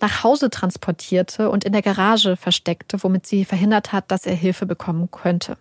[0.00, 4.66] nach Hause transportierte und in der Garage versteckte, womit sie verhindert hat, dass er Hilfe
[4.66, 5.56] bekommen könnte.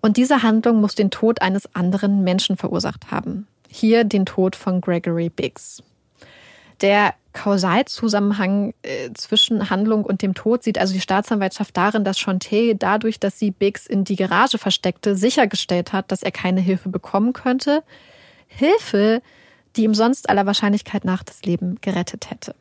[0.00, 3.48] Und diese Handlung muss den Tod eines anderen Menschen verursacht haben.
[3.76, 5.82] Hier den Tod von Gregory Biggs.
[6.80, 12.74] Der Kausalzusammenhang äh, zwischen Handlung und dem Tod sieht also die Staatsanwaltschaft darin, dass Chanté
[12.74, 17.34] dadurch, dass sie Biggs in die Garage versteckte, sichergestellt hat, dass er keine Hilfe bekommen
[17.34, 17.82] könnte.
[18.46, 19.20] Hilfe,
[19.76, 22.54] die ihm sonst aller Wahrscheinlichkeit nach das Leben gerettet hätte.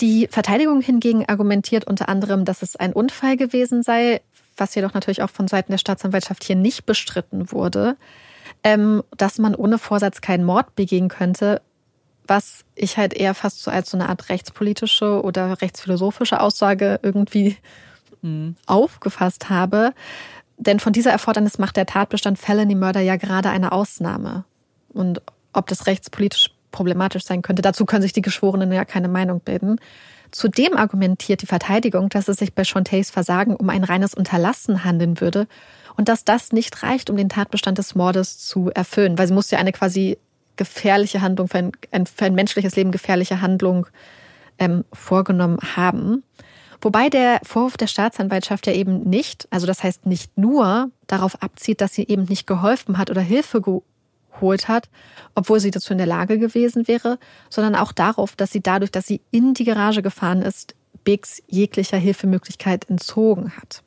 [0.00, 4.20] Die Verteidigung hingegen argumentiert unter anderem, dass es ein Unfall gewesen sei,
[4.56, 7.96] was jedoch natürlich auch von Seiten der Staatsanwaltschaft hier nicht bestritten wurde,
[8.62, 11.62] ähm, dass man ohne Vorsatz keinen Mord begehen könnte,
[12.26, 17.56] was ich halt eher fast so als so eine Art rechtspolitische oder rechtsphilosophische Aussage irgendwie
[18.22, 18.56] mhm.
[18.66, 19.92] aufgefasst habe.
[20.58, 24.44] Denn von dieser Erfordernis macht der Tatbestand Felony Murder ja gerade eine Ausnahme.
[24.88, 25.20] Und
[25.52, 29.78] ob das rechtspolitisch problematisch sein könnte, dazu können sich die Geschworenen ja keine Meinung bilden.
[30.36, 35.18] Zudem argumentiert die Verteidigung, dass es sich bei Chantays Versagen um ein reines Unterlassen handeln
[35.22, 35.48] würde
[35.96, 39.50] und dass das nicht reicht, um den Tatbestand des Mordes zu erfüllen, weil sie muss
[39.50, 40.18] ja eine quasi
[40.56, 41.72] gefährliche Handlung, für ein,
[42.04, 43.86] für ein menschliches Leben gefährliche Handlung
[44.58, 46.22] ähm, vorgenommen haben.
[46.82, 51.80] Wobei der Vorwurf der Staatsanwaltschaft ja eben nicht, also das heißt nicht nur darauf abzieht,
[51.80, 53.62] dass sie eben nicht geholfen hat oder Hilfe
[54.36, 54.88] geholt hat,
[55.34, 57.18] obwohl sie dazu in der Lage gewesen wäre,
[57.50, 60.74] sondern auch darauf, dass sie dadurch, dass sie in die Garage gefahren ist,
[61.04, 63.82] Biggs jeglicher Hilfemöglichkeit entzogen hat.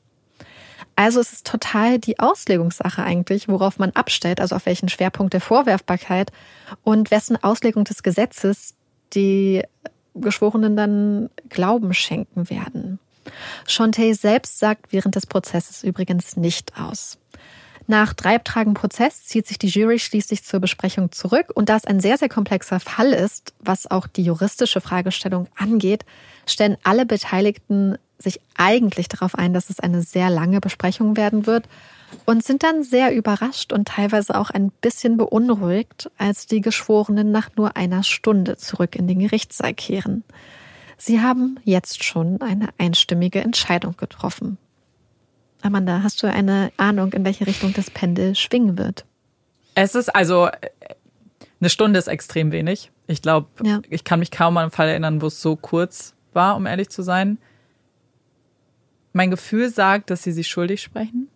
[0.96, 5.40] Also es ist total die Auslegungssache eigentlich, worauf man abstellt, also auf welchen Schwerpunkt der
[5.40, 6.32] Vorwerfbarkeit
[6.84, 8.76] und wessen Auslegung des Gesetzes
[9.14, 9.64] die
[10.14, 13.00] Geschworenen dann Glauben schenken werden.
[13.66, 17.18] Chantay selbst sagt während des Prozesses übrigens nicht aus.
[17.90, 21.86] Nach drei Tagen Prozess zieht sich die Jury schließlich zur Besprechung zurück und da es
[21.86, 26.06] ein sehr, sehr komplexer Fall ist, was auch die juristische Fragestellung angeht,
[26.46, 31.68] stellen alle Beteiligten sich eigentlich darauf ein, dass es eine sehr lange Besprechung werden wird
[32.28, 37.50] und sind dann sehr überrascht und teilweise auch ein bisschen beunruhigt, als die Geschworenen nach
[37.56, 40.24] nur einer Stunde zurück in den Gerichtssaal kehren.
[41.00, 44.60] Sie haben jetzt schon eine einstimmige Entscheidung getroffen.
[45.62, 49.06] Amanda, hast du eine Ahnung, in welche Richtung das Pendel schwingen wird?
[49.76, 50.50] Es ist also
[51.62, 52.92] eine Stunde ist extrem wenig.
[53.08, 53.82] Ich glaube, ja.
[53.90, 56.90] ich kann mich kaum an einen Fall erinnern, wo es so kurz war, um ehrlich
[56.90, 57.38] zu sein.
[59.12, 61.28] Mein Gefühl sagt, dass sie sich schuldig sprechen.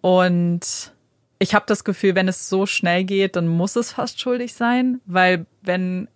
[0.00, 0.92] Und
[1.38, 5.00] ich habe das Gefühl, wenn es so schnell geht, dann muss es fast schuldig sein,
[5.06, 6.08] weil wenn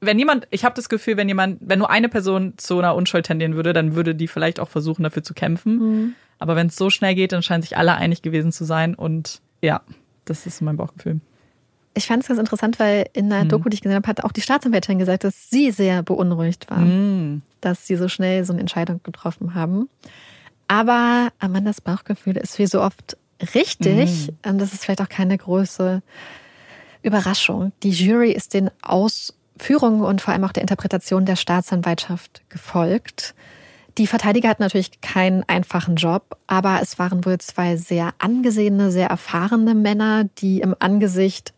[0.00, 3.24] wenn jemand, ich habe das Gefühl, wenn jemand, wenn nur eine Person zu einer Unschuld
[3.24, 5.78] tendieren würde, dann würde die vielleicht auch versuchen, dafür zu kämpfen.
[5.78, 6.14] Mhm.
[6.44, 8.94] Aber wenn es so schnell geht, dann scheinen sich alle einig gewesen zu sein.
[8.94, 9.80] Und ja,
[10.26, 11.22] das ist mein Bauchgefühl.
[11.94, 13.48] Ich fand es ganz interessant, weil in der mhm.
[13.48, 16.80] Doku, die ich gesehen habe, hat auch die Staatsanwältin gesagt, dass sie sehr beunruhigt war,
[16.80, 17.40] mhm.
[17.62, 19.88] dass sie so schnell so eine Entscheidung getroffen haben.
[20.68, 23.16] Aber Amandas Bauchgefühl ist wie so oft
[23.54, 24.28] richtig.
[24.28, 24.50] Mhm.
[24.50, 26.02] Und das ist vielleicht auch keine große
[27.02, 27.72] Überraschung.
[27.82, 33.34] Die Jury ist den Ausführungen und vor allem auch der Interpretation der Staatsanwaltschaft gefolgt.
[33.96, 39.08] Die Verteidiger hatten natürlich keinen einfachen Job, aber es waren wohl zwei sehr angesehene, sehr
[39.08, 41.54] erfahrene Männer, die im Angesicht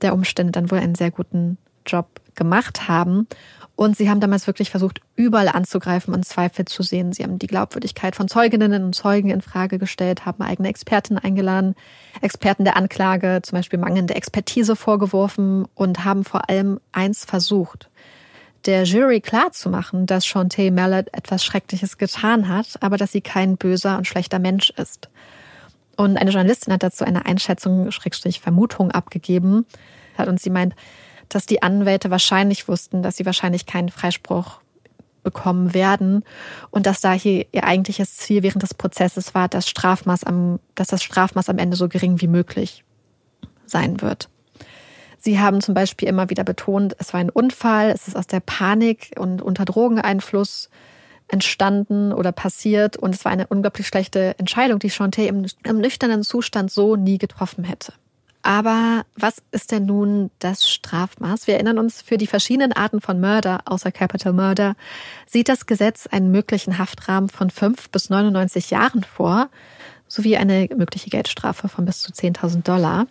[0.00, 3.26] der Umstände dann wohl einen sehr guten Job gemacht haben.
[3.76, 7.12] Und sie haben damals wirklich versucht, überall anzugreifen und Zweifel zu sehen.
[7.12, 11.76] Sie haben die Glaubwürdigkeit von Zeuginnen und Zeugen in Frage gestellt, haben eigene Experten eingeladen,
[12.20, 17.88] Experten der Anklage zum Beispiel mangelnde Expertise vorgeworfen und haben vor allem eins versucht,
[18.66, 23.96] der Jury klarzumachen, dass Shantae Mallet etwas Schreckliches getan hat, aber dass sie kein böser
[23.98, 25.08] und schlechter Mensch ist.
[25.96, 29.66] Und eine Journalistin hat dazu eine Einschätzung, Schrägstrich Vermutung abgegeben.
[30.16, 30.74] Und sie meint,
[31.28, 34.60] dass die Anwälte wahrscheinlich wussten, dass sie wahrscheinlich keinen Freispruch
[35.22, 36.24] bekommen werden
[36.70, 40.88] und dass da hier ihr eigentliches Ziel während des Prozesses war, dass Strafmaß am, dass
[40.88, 42.84] das Strafmaß am Ende so gering wie möglich
[43.66, 44.28] sein wird.
[45.18, 48.40] Sie haben zum Beispiel immer wieder betont, es war ein Unfall, es ist aus der
[48.40, 50.70] Panik und unter Drogeneinfluss
[51.28, 56.22] entstanden oder passiert und es war eine unglaublich schlechte Entscheidung, die Chanté im, im nüchternen
[56.22, 57.92] Zustand so nie getroffen hätte.
[58.42, 61.46] Aber was ist denn nun das Strafmaß?
[61.46, 64.74] Wir erinnern uns, für die verschiedenen Arten von Mörder, außer Capital Murder,
[65.26, 69.50] sieht das Gesetz einen möglichen Haftrahmen von 5 bis 99 Jahren vor,
[70.06, 73.06] sowie eine mögliche Geldstrafe von bis zu 10.000 Dollar.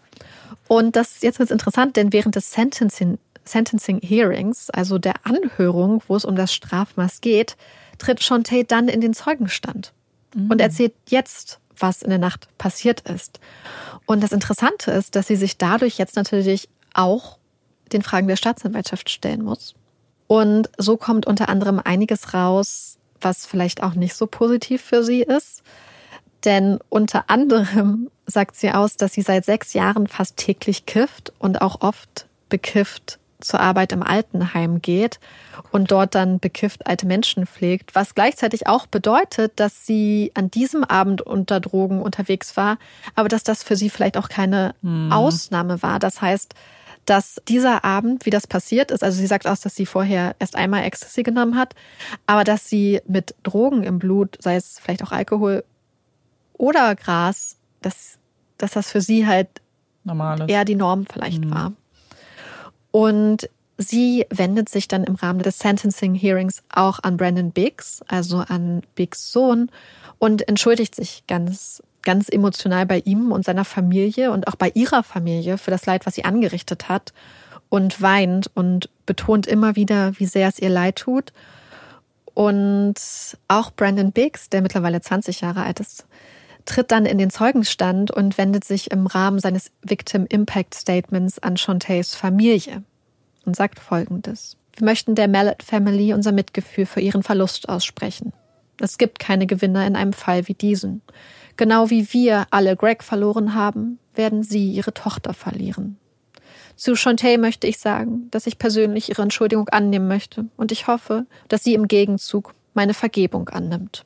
[0.68, 6.16] Und das jetzt wird interessant, denn während des Sentencing, Sentencing Hearings, also der Anhörung, wo
[6.16, 7.56] es um das Strafmaß geht,
[7.98, 9.94] tritt Sean Tate dann in den Zeugenstand
[10.36, 10.52] mhm.
[10.52, 13.40] und erzählt jetzt, was in der Nacht passiert ist.
[14.06, 17.38] Und das Interessante ist, dass sie sich dadurch jetzt natürlich auch
[17.92, 19.76] den Fragen der Staatsanwaltschaft stellen muss.
[20.28, 25.22] Und so kommt unter anderem einiges raus, was vielleicht auch nicht so positiv für sie
[25.22, 25.64] ist.
[26.44, 31.62] Denn unter anderem sagt sie aus, dass sie seit sechs Jahren fast täglich kifft und
[31.62, 35.20] auch oft bekifft zur Arbeit im Altenheim geht
[35.72, 40.84] und dort dann bekifft alte Menschen pflegt, was gleichzeitig auch bedeutet, dass sie an diesem
[40.84, 42.78] Abend unter Drogen unterwegs war,
[43.16, 45.12] aber dass das für sie vielleicht auch keine hm.
[45.12, 46.00] Ausnahme war.
[46.00, 46.56] Das heißt,
[47.06, 50.56] dass dieser Abend, wie das passiert ist, also sie sagt aus, dass sie vorher erst
[50.56, 51.74] einmal Ecstasy genommen hat,
[52.26, 55.64] aber dass sie mit Drogen im Blut, sei es vielleicht auch Alkohol
[56.54, 58.17] oder Gras, dass,
[58.58, 59.48] dass das für sie halt
[60.04, 60.50] Normales.
[60.50, 61.52] eher die Norm vielleicht mhm.
[61.52, 61.74] war.
[62.92, 68.38] Und sie wendet sich dann im Rahmen des Sentencing Hearings auch an Brandon Biggs, also
[68.40, 69.70] an Biggs Sohn,
[70.20, 75.04] und entschuldigt sich ganz, ganz emotional bei ihm und seiner Familie und auch bei ihrer
[75.04, 77.14] Familie für das Leid, was sie angerichtet hat
[77.70, 81.34] und weint und betont immer wieder, wie sehr es ihr leid tut.
[82.34, 82.96] Und
[83.48, 86.06] auch Brandon Biggs, der mittlerweile 20 Jahre alt ist,
[86.68, 91.58] tritt dann in den Zeugenstand und wendet sich im Rahmen seines Victim Impact Statements an
[91.58, 92.84] Shantays Familie
[93.46, 94.58] und sagt Folgendes.
[94.76, 98.34] Wir möchten der Mallet Family unser Mitgefühl für ihren Verlust aussprechen.
[98.80, 101.02] Es gibt keine Gewinner in einem Fall wie diesen.
[101.56, 105.98] Genau wie wir alle Greg verloren haben, werden sie ihre Tochter verlieren.
[106.76, 111.26] Zu Chantay möchte ich sagen, dass ich persönlich ihre Entschuldigung annehmen möchte und ich hoffe,
[111.48, 114.06] dass sie im Gegenzug meine Vergebung annimmt.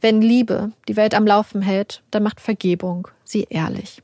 [0.00, 4.02] Wenn Liebe die Welt am Laufen hält, dann macht Vergebung sie ehrlich.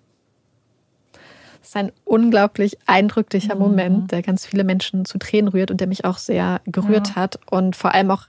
[1.61, 3.61] Das ist ein unglaublich eindrücklicher mhm.
[3.61, 7.17] Moment, der ganz viele Menschen zu Tränen rührt und der mich auch sehr gerührt ja.
[7.17, 7.39] hat.
[7.51, 8.27] Und vor allem auch,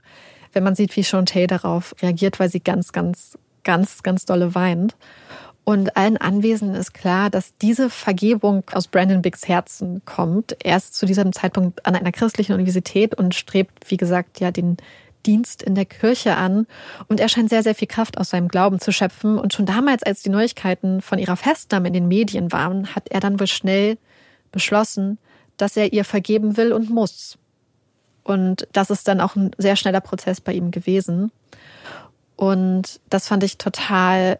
[0.52, 4.96] wenn man sieht, wie Chantay darauf reagiert, weil sie ganz, ganz, ganz, ganz dolle weint.
[5.64, 10.56] Und allen Anwesenden ist klar, dass diese Vergebung aus Brandon Biggs Herzen kommt.
[10.64, 14.76] Er ist zu diesem Zeitpunkt an einer christlichen Universität und strebt, wie gesagt, ja den
[15.26, 16.66] Dienst in der Kirche an
[17.08, 19.38] und er scheint sehr, sehr viel Kraft aus seinem Glauben zu schöpfen.
[19.38, 23.20] Und schon damals, als die Neuigkeiten von ihrer Festnahme in den Medien waren, hat er
[23.20, 23.98] dann wohl schnell
[24.52, 25.18] beschlossen,
[25.56, 27.38] dass er ihr vergeben will und muss.
[28.22, 31.30] Und das ist dann auch ein sehr schneller Prozess bei ihm gewesen.
[32.36, 34.38] Und das fand ich total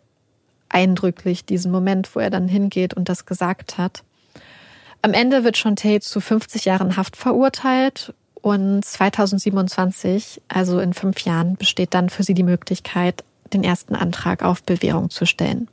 [0.68, 4.02] eindrücklich, diesen Moment, wo er dann hingeht und das gesagt hat.
[5.02, 8.12] Am Ende wird Sean Tate zu 50 Jahren Haft verurteilt
[8.46, 14.44] und 2027, also in fünf Jahren, besteht dann für sie die Möglichkeit, den ersten Antrag
[14.44, 15.66] auf Bewährung zu stellen.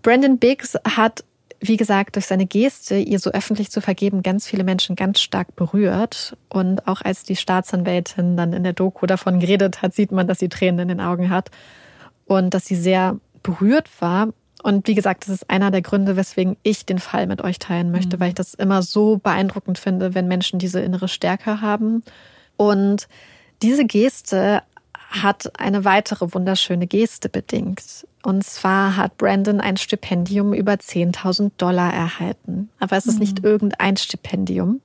[0.00, 1.24] Brandon Biggs hat,
[1.58, 5.56] wie gesagt, durch seine Geste, ihr so öffentlich zu vergeben, ganz viele Menschen ganz stark
[5.56, 6.36] berührt.
[6.50, 10.38] Und auch als die Staatsanwältin dann in der Doku davon geredet hat, sieht man, dass
[10.38, 11.50] sie Tränen in den Augen hat
[12.26, 14.28] und dass sie sehr berührt war.
[14.62, 17.90] Und wie gesagt, das ist einer der Gründe, weswegen ich den Fall mit euch teilen
[17.90, 18.20] möchte, mhm.
[18.20, 22.02] weil ich das immer so beeindruckend finde, wenn Menschen diese innere Stärke haben.
[22.56, 23.08] Und
[23.62, 24.62] diese Geste
[25.10, 28.06] hat eine weitere wunderschöne Geste bedingt.
[28.22, 32.68] Und zwar hat Brandon ein Stipendium über 10.000 Dollar erhalten.
[32.78, 33.20] Aber es ist mhm.
[33.20, 34.80] nicht irgendein Stipendium.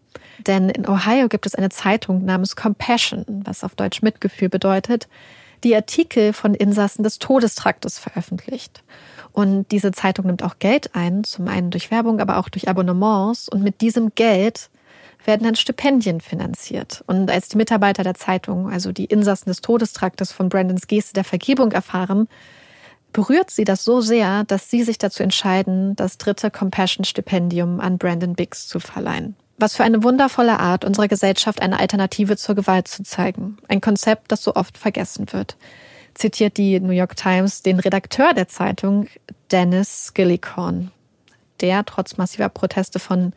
[0.48, 5.08] Denn in Ohio gibt es eine Zeitung namens Compassion, was auf Deutsch Mitgefühl bedeutet,
[5.64, 8.84] die Artikel von Insassen des Todestraktes veröffentlicht.
[9.32, 13.50] Und diese Zeitung nimmt auch Geld ein, zum einen durch Werbung, aber auch durch Abonnements.
[13.50, 14.70] Und mit diesem Geld
[15.26, 17.04] werden dann Stipendien finanziert.
[17.08, 21.24] Und als die Mitarbeiter der Zeitung, also die Insassen des Todestraktes von Brandons Geste der
[21.24, 22.28] Vergebung erfahren,
[23.12, 28.36] berührt sie das so sehr, dass sie sich dazu entscheiden, das dritte Compassion-Stipendium an Brandon
[28.36, 29.36] Biggs zu verleihen.
[29.58, 33.58] Was für eine wundervolle Art, unserer Gesellschaft eine Alternative zur Gewalt zu zeigen.
[33.68, 35.56] Ein Konzept, das so oft vergessen wird
[36.16, 39.08] zitiert die New York Times den Redakteur der Zeitung,
[39.52, 40.92] Dennis Skillicorn,
[41.62, 43.34] der trotz massiver Proteste von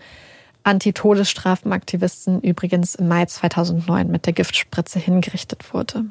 [0.62, 6.06] Anti-Todesstrafenaktivisten übrigens im Mai 2009 mit der Giftspritze hingerichtet wurde.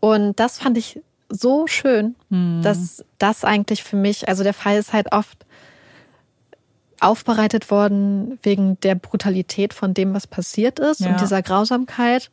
[0.00, 2.60] Und das fand ich so schön, hm.
[2.62, 5.46] dass das eigentlich für mich, also der Fall ist halt oft
[7.02, 11.08] aufbereitet worden wegen der Brutalität von dem, was passiert ist Ja.
[11.10, 12.30] und dieser Grausamkeit.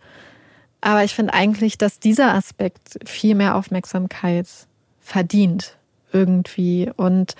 [0.82, 4.48] Aber ich finde eigentlich, dass dieser Aspekt viel mehr Aufmerksamkeit
[5.02, 5.78] verdient
[6.14, 6.90] irgendwie.
[6.96, 7.36] Und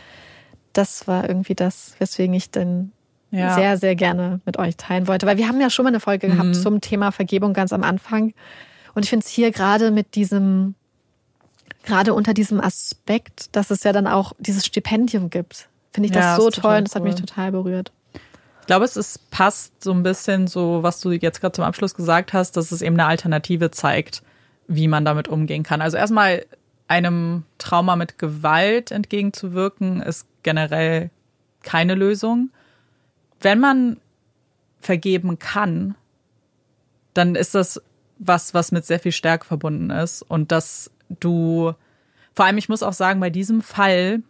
[0.74, 2.92] das war irgendwie das, weswegen ich dann
[3.32, 3.54] Ja.
[3.54, 5.26] sehr, sehr gerne mit euch teilen wollte.
[5.28, 6.32] Weil wir haben ja schon mal eine Folge Mhm.
[6.34, 8.34] gehabt zum Thema Vergebung ganz am Anfang.
[8.96, 10.74] Und ich finde es hier gerade mit diesem,
[11.84, 16.24] gerade unter diesem Aspekt, dass es ja dann auch dieses Stipendium gibt, finde ich das
[16.24, 17.22] Ja, so ist toll und das hat mich cool.
[17.22, 17.92] total berührt.
[18.62, 21.96] Ich glaube, es ist, passt so ein bisschen so, was du jetzt gerade zum Abschluss
[21.96, 24.22] gesagt hast, dass es eben eine Alternative zeigt,
[24.68, 25.82] wie man damit umgehen kann.
[25.82, 26.46] Also erstmal
[26.88, 31.10] einem Trauma mit Gewalt entgegenzuwirken, ist generell
[31.64, 32.52] keine Lösung.
[33.42, 33.98] Wenn man
[34.82, 35.96] vergeben kann,
[37.14, 37.82] dann ist das
[38.20, 40.22] was, was mit sehr viel Stärke verbunden ist.
[40.22, 41.74] Und dass du,
[42.36, 44.22] vor allem, ich muss auch sagen, bei diesem Fall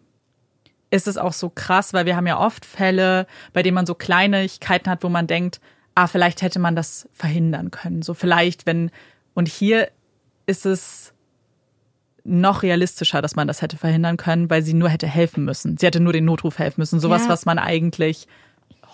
[0.91, 3.93] ist es auch so krass, weil wir haben ja oft Fälle, bei denen man so
[3.95, 5.59] Kleinigkeiten hat, wo man denkt,
[5.95, 8.01] ah, vielleicht hätte man das verhindern können.
[8.01, 8.89] So vielleicht, wenn,
[9.33, 9.89] und hier
[10.45, 11.13] ist es
[12.23, 15.77] noch realistischer, dass man das hätte verhindern können, weil sie nur hätte helfen müssen.
[15.77, 16.99] Sie hätte nur den Notruf helfen müssen.
[16.99, 17.29] Sowas, Ja.
[17.29, 18.27] was man eigentlich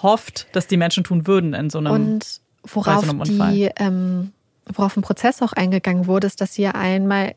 [0.02, 1.92] hofft, dass die Menschen tun würden in so einem.
[1.92, 3.54] Und worauf bei so einem Unfall.
[3.54, 4.32] die, ähm,
[4.74, 7.36] worauf ein Prozess auch eingegangen wurde, ist, dass sie ja einmal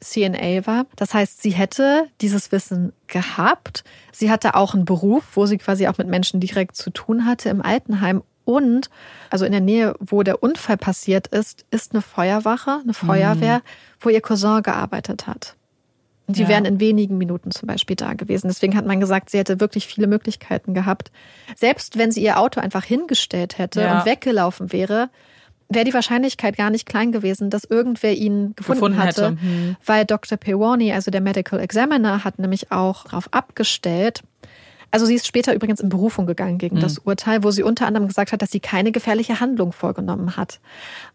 [0.00, 0.86] CNA war.
[0.96, 3.84] Das heißt, sie hätte dieses Wissen gehabt.
[4.12, 7.48] Sie hatte auch einen Beruf, wo sie quasi auch mit Menschen direkt zu tun hatte
[7.48, 8.22] im Altenheim.
[8.44, 8.88] Und
[9.30, 13.60] also in der Nähe, wo der Unfall passiert ist, ist eine Feuerwache, eine Feuerwehr,
[14.00, 15.54] wo ihr Cousin gearbeitet hat.
[16.28, 16.48] Die Ja.
[16.48, 18.48] wären in wenigen Minuten zum Beispiel da gewesen.
[18.48, 21.10] Deswegen hat man gesagt, sie hätte wirklich viele Möglichkeiten gehabt.
[21.56, 23.98] Selbst wenn sie ihr Auto einfach hingestellt hätte Ja.
[24.00, 25.08] und weggelaufen wäre,
[25.68, 29.26] wäre die Wahrscheinlichkeit gar nicht klein gewesen, dass irgendwer ihn gefunden, Gefunden hatte.
[29.26, 29.40] hätte.
[29.40, 29.76] Hm.
[29.84, 30.38] Weil Dr.
[30.38, 34.22] Pewani, also der Medical Examiner, hat nämlich auch darauf abgestellt,
[34.90, 36.80] also sie ist später übrigens in Berufung gegangen gegen Mhm.
[36.80, 40.60] das Urteil, wo sie unter anderem gesagt hat, dass sie keine gefährliche Handlung vorgenommen hat.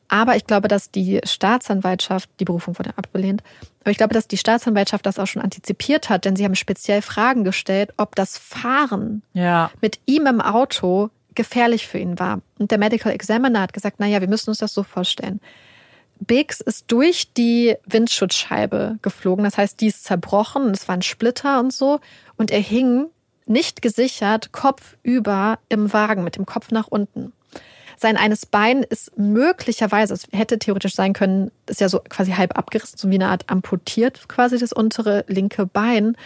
[0.09, 3.41] Aber ich glaube, dass die Staatsanwaltschaft, die Berufung wurde abgelehnt,
[3.81, 7.01] aber ich glaube, dass die Staatsanwaltschaft das auch schon antizipiert hat, denn sie haben speziell
[7.01, 12.41] Fragen gestellt, ob das Fahren Ja, mit ihm im Auto gefährlich für ihn war.
[12.59, 15.39] Und der Medical Examiner hat gesagt, naja, wir müssen uns das so vorstellen.
[16.19, 19.43] Biggs ist durch die Windschutzscheibe geflogen.
[19.43, 21.99] Das heißt, die ist zerbrochen, es waren Splitter und so.
[22.37, 23.07] Und er hing
[23.45, 27.33] nicht gesichert, kopfüber im Wagen mit dem Kopf nach unten.
[27.97, 32.57] Sein eines Bein ist möglicherweise, es hätte theoretisch sein können, ist ja so quasi halb
[32.57, 36.17] abgerissen, so wie eine Art amputiert quasi das untere linke Bein.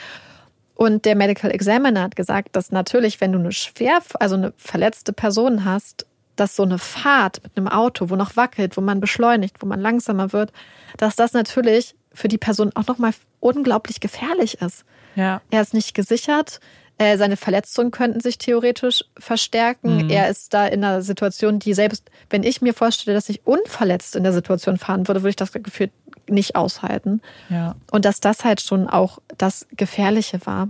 [0.77, 5.11] Und der Medical Examiner hat gesagt, dass natürlich, wenn du eine schwer, also eine verletzte
[5.11, 6.05] Person hast,
[6.35, 9.81] dass so eine Fahrt mit einem Auto, wo noch wackelt, wo man beschleunigt, wo man
[9.81, 10.51] langsamer wird,
[10.97, 14.85] dass das natürlich für die Person auch nochmal unglaublich gefährlich ist.
[15.15, 15.41] ja.
[15.49, 16.59] Er ist nicht gesichert.
[16.99, 20.03] Äh, Seine Verletzungen könnten sich theoretisch verstärken.
[20.03, 20.09] Mhm.
[20.11, 24.15] Er ist da in einer Situation, die selbst, wenn ich mir vorstelle, dass ich unverletzt
[24.15, 25.89] in der Situation fahren würde, würde ich das Gefühl
[26.29, 27.21] nicht aushalten.
[27.49, 27.75] Ja.
[27.91, 30.69] Und dass das halt schon auch das Gefährliche war.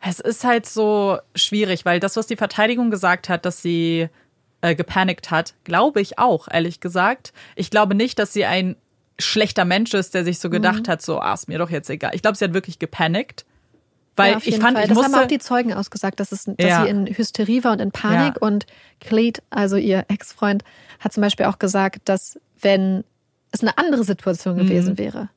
[0.00, 4.08] Es ist halt so schwierig, weil das, was die Verteidigung gesagt hat, dass sie
[4.60, 7.32] äh, gepanikt hat, glaube ich auch, ehrlich gesagt.
[7.56, 8.76] Ich glaube nicht, dass sie ein
[9.18, 12.10] schlechter Mensch ist, der sich so gedacht hat, so, ah, ist mir doch jetzt egal.
[12.14, 13.46] Ich glaube, sie hat wirklich gepanikt.
[14.14, 14.84] Weil ja, ich fand, Fall.
[14.84, 16.82] ich das musste, haben auch die Zeugen ausgesagt, dass, es, dass Ja.
[16.84, 18.36] sie in Hysterie war und in Panik.
[18.40, 18.46] Ja.
[18.46, 18.66] Und
[19.00, 20.64] Cleet, also ihr Ex-Freund,
[21.00, 23.04] hat zum Beispiel auch gesagt, dass wenn
[23.56, 24.60] es eine andere Situation Mhm.
[24.60, 25.28] gewesen wäre,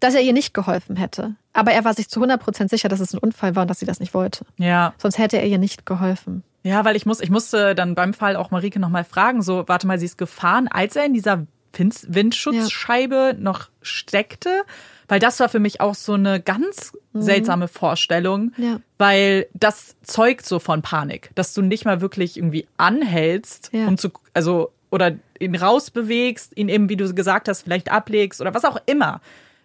[0.00, 1.34] dass er ihr nicht geholfen hätte.
[1.52, 3.86] Aber er war sich zu 100% sicher, dass es ein Unfall war und dass sie
[3.86, 4.44] das nicht wollte.
[4.56, 6.42] ja, Sonst hätte er ihr nicht geholfen.
[6.62, 9.86] Ja, weil ich muss, ich musste dann beim Fall auch Marike nochmal fragen, so, warte
[9.86, 14.62] mal, sie ist gefahren, als er in dieser Wind- Windschutzscheibe noch steckte,
[15.08, 18.64] weil das war für mich auch so eine ganz seltsame Vorstellung, Mhm.
[18.64, 18.80] Ja.
[18.98, 23.86] weil das zeugt so von Panik, dass du nicht mal wirklich irgendwie anhältst, Ja.
[23.88, 28.52] um zu, also, oder ihn rausbewegst, ihn eben, wie du gesagt hast, vielleicht ablegst oder
[28.54, 29.20] was auch immer,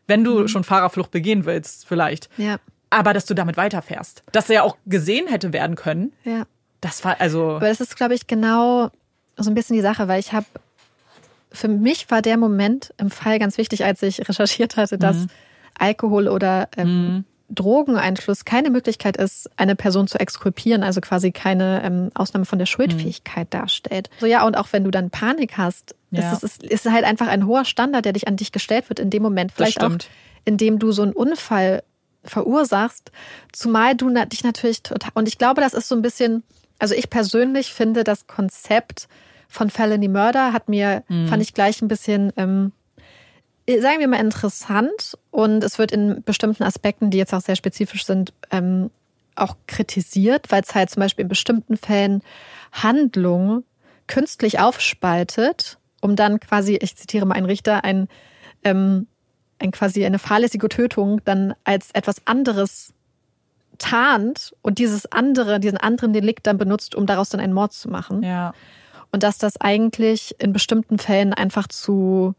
[0.08, 0.48] wenn du Mhm.
[0.48, 2.30] schon Fahrerflucht begehen willst, vielleicht.
[2.38, 2.58] Ja,
[2.92, 4.24] Aber dass du damit weiterfährst.
[4.32, 6.44] Dass er ja auch gesehen hätte werden können, ja.
[6.82, 7.56] das war also.
[7.58, 8.90] Aber das ist, glaube ich, genau
[9.38, 10.46] so ein bisschen die Sache, weil ich habe,
[11.52, 15.28] für mich war der Moment im Fall ganz wichtig, als ich recherchiert hatte, dass Mhm.
[15.78, 22.10] Alkohol oder ähm, Drogeneinfluss keine Möglichkeit ist, eine Person zu exkulpieren, also quasi keine ähm,
[22.16, 24.10] Ausnahme von der Schuldfähigkeit darstellt.
[24.20, 26.32] So ja, und auch wenn du dann Panik hast, Ja.
[26.32, 29.00] ist es ist, ist halt einfach ein hoher Standard, der dich an dich gestellt wird
[29.00, 29.52] in dem Moment.
[29.52, 29.96] Vielleicht auch,
[30.44, 31.84] indem du so einen Unfall
[32.24, 33.12] verursachst,
[33.52, 36.44] zumal du na- dich natürlich total, und ich glaube, das ist so ein bisschen,
[36.80, 39.08] also ich persönlich finde das Konzept
[39.48, 42.72] von Felony Murder hat mir, fand ich gleich ein bisschen, ähm,
[43.68, 48.06] sagen wir mal, interessant und es wird in bestimmten Aspekten, die jetzt auch sehr spezifisch
[48.06, 48.92] sind, ähm,
[49.36, 52.22] auch kritisiert, weil es halt zum Beispiel in bestimmten Fällen
[52.72, 53.64] Handlungen
[54.08, 58.08] künstlich aufspaltet, um dann quasi, ich zitiere mal einen Richter, ein,
[58.64, 59.08] ähm,
[59.60, 62.94] ein quasi eine fahrlässige Tötung dann als etwas anderes
[63.78, 67.90] tarnt und dieses andere, diesen anderen Delikt dann benutzt, um daraus dann einen Mord zu
[67.90, 68.24] machen.
[68.24, 68.54] Ja.
[69.12, 72.36] Und dass das eigentlich in bestimmten Fällen einfach zu.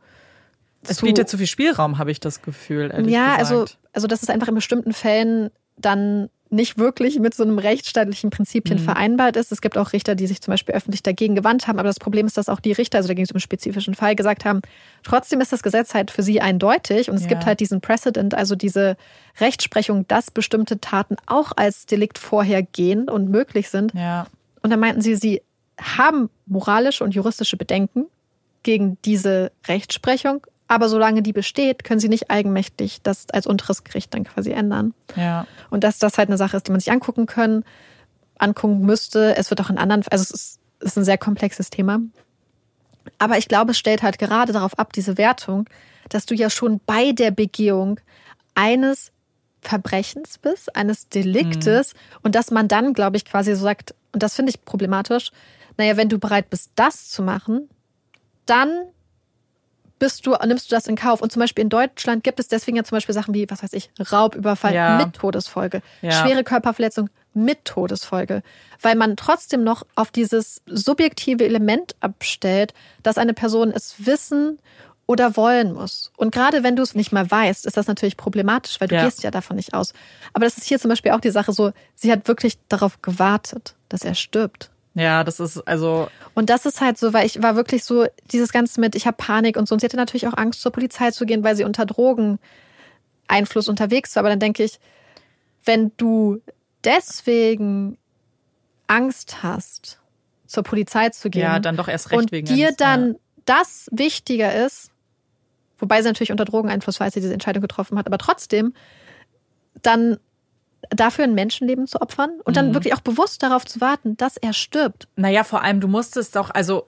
[0.88, 2.90] Es bietet zu viel Spielraum, habe ich das Gefühl.
[3.08, 3.38] Ja, gesagt.
[3.38, 8.30] also, also dass es einfach in bestimmten Fällen dann nicht wirklich mit so einem rechtsstaatlichen
[8.30, 8.84] Prinzipien mhm.
[8.84, 9.50] vereinbart ist.
[9.50, 11.78] Es gibt auch Richter, die sich zum Beispiel öffentlich dagegen gewandt haben.
[11.78, 13.94] Aber das Problem ist, dass auch die Richter, also da ging es um einen spezifischen
[13.94, 14.60] Fall, gesagt haben,
[15.02, 17.10] trotzdem ist das Gesetz halt für sie eindeutig.
[17.10, 17.28] Und es ja.
[17.28, 18.96] gibt halt diesen Precedent, also diese
[19.40, 23.92] Rechtsprechung, dass bestimmte Taten auch als Delikt vorhergehen und möglich sind.
[23.94, 24.26] Ja.
[24.62, 25.42] Und dann meinten sie, sie
[25.80, 28.06] haben moralische und juristische Bedenken
[28.62, 34.12] gegen diese Rechtsprechung, aber solange die besteht, können sie nicht eigenmächtig das als unteres Gericht
[34.14, 34.94] dann quasi ändern.
[35.14, 35.46] Ja.
[35.70, 37.64] Und dass das halt eine Sache ist, die man sich angucken können,
[38.38, 39.36] angucken müsste.
[39.36, 42.00] Es wird auch in anderen, also es ist, es ist ein sehr komplexes Thema.
[43.18, 45.68] Aber ich glaube, es stellt halt gerade darauf ab, diese Wertung,
[46.08, 48.00] dass du ja schon bei der Begehung
[48.54, 49.12] eines
[49.62, 52.18] Verbrechens bist, eines Deliktes mhm.
[52.22, 55.30] und dass man dann, glaube ich, quasi so sagt, und das finde ich problematisch,
[55.76, 57.68] naja, wenn du bereit bist, das zu machen,
[58.46, 58.70] dann
[59.98, 61.20] bist du, nimmst du das in Kauf.
[61.20, 63.72] Und zum Beispiel in Deutschland gibt es deswegen ja zum Beispiel Sachen wie, was weiß
[63.72, 64.98] ich, Raubüberfall ja.
[64.98, 66.12] mit Todesfolge, ja.
[66.12, 68.42] schwere Körperverletzung mit Todesfolge,
[68.80, 72.72] weil man trotzdem noch auf dieses subjektive Element abstellt,
[73.02, 74.58] dass eine Person es wissen
[75.06, 76.12] oder wollen muss.
[76.16, 79.04] Und gerade wenn du es nicht mal weißt, ist das natürlich problematisch, weil du ja.
[79.04, 79.92] gehst ja davon nicht aus.
[80.32, 83.74] Aber das ist hier zum Beispiel auch die Sache so, sie hat wirklich darauf gewartet,
[83.88, 84.70] dass er stirbt.
[84.96, 86.08] Ja, das ist also.
[86.34, 89.18] Und das ist halt so, weil ich war wirklich so, dieses Ganze mit, ich habe
[89.18, 89.74] Panik und so.
[89.74, 94.16] Und sie hatte natürlich auch Angst, zur Polizei zu gehen, weil sie unter Drogeneinfluss unterwegs
[94.16, 94.22] war.
[94.22, 94.80] Aber dann denke ich,
[95.66, 96.40] wenn du
[96.82, 97.98] deswegen
[98.86, 100.00] Angst hast,
[100.46, 101.42] zur Polizei zu gehen.
[101.42, 103.18] Ja, dann doch erst recht und wegen dir eines, dann ja.
[103.44, 104.90] das wichtiger ist,
[105.78, 108.72] wobei sie natürlich unter Drogeneinfluss war, als sie diese Entscheidung getroffen hat, aber trotzdem,
[109.82, 110.18] dann
[110.90, 112.74] dafür ein Menschenleben zu opfern und dann Mhm.
[112.74, 115.08] wirklich auch bewusst darauf zu warten, dass er stirbt.
[115.16, 116.86] Naja, vor allem, du musstest doch, also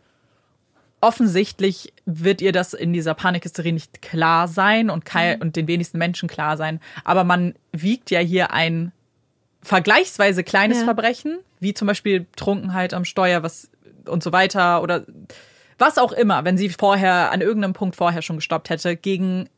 [1.00, 5.98] offensichtlich wird ihr das in dieser Panikhysterie nicht klar sein und, kein, und den wenigsten
[5.98, 6.80] Menschen klar sein.
[7.04, 8.92] Aber man wiegt ja hier ein
[9.62, 10.84] vergleichsweise kleines Ja.
[10.84, 13.70] Verbrechen, wie zum Beispiel Trunkenheit am Steuer was
[14.06, 15.04] und so weiter oder
[15.78, 19.48] was auch immer, wenn sie vorher an irgendeinem Punkt vorher schon gestoppt hätte, gegen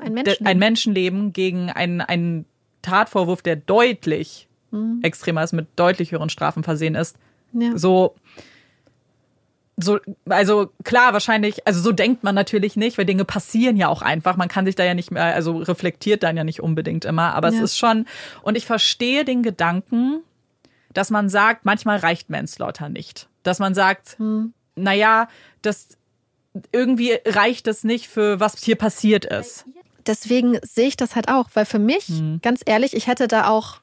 [0.00, 0.46] Ein Menschenleben.
[0.46, 2.44] ein Menschenleben, gegen einen, einen
[2.84, 4.48] Tatvorwurf, der deutlich
[5.02, 7.16] extremer ist, mit deutlich höheren Strafen versehen ist.
[7.52, 7.78] Ja.
[7.78, 8.16] So,
[9.76, 14.02] so, also klar, wahrscheinlich, also so denkt man natürlich nicht, weil Dinge passieren ja auch
[14.02, 14.36] einfach.
[14.36, 17.48] Man kann sich da ja nicht mehr, also reflektiert dann ja nicht unbedingt immer, aber
[17.48, 17.62] es Ja.
[17.64, 18.06] ist schon,
[18.42, 20.22] und ich verstehe den Gedanken,
[20.92, 23.28] dass man sagt, manchmal reicht Manslaughter nicht.
[23.42, 24.16] Dass man sagt,
[24.74, 25.28] naja,
[25.62, 25.98] das
[26.72, 29.66] irgendwie reicht es nicht für was hier passiert ist.
[30.06, 32.40] Deswegen sehe ich das halt auch, weil für mich, Mhm.
[32.42, 33.80] ganz ehrlich, ich hätte da auch,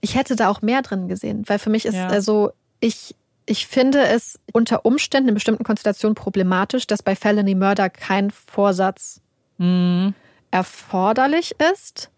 [0.00, 2.08] ich hätte da auch mehr drin gesehen, weil für mich ist Ja.
[2.08, 3.14] also, ich,
[3.46, 9.20] ich finde es unter Umständen in bestimmten Konstellationen problematisch, dass bei Felony Murder kein Vorsatz
[9.58, 10.14] Mhm.
[10.50, 12.10] erforderlich ist.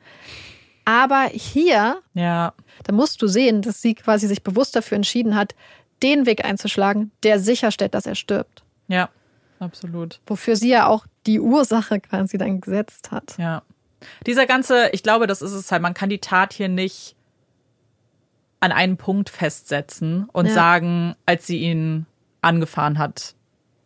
[0.84, 2.52] Aber hier, Ja,
[2.84, 5.54] da musst du sehen, dass sie quasi sich bewusst dafür entschieden hat,
[6.02, 8.62] den Weg einzuschlagen, der sicherstellt, dass er stirbt.
[8.88, 9.08] ja,
[9.60, 10.20] absolut.
[10.26, 13.36] Wofür sie ja auch die Ursache quasi dann gesetzt hat.
[13.38, 13.62] Ja.
[14.26, 17.16] Dieser ganze, ich glaube, das ist es halt, man kann die Tat hier nicht
[18.60, 20.52] an einen Punkt festsetzen und Ja.
[20.52, 22.06] sagen, als sie ihn
[22.42, 23.34] angefahren hat,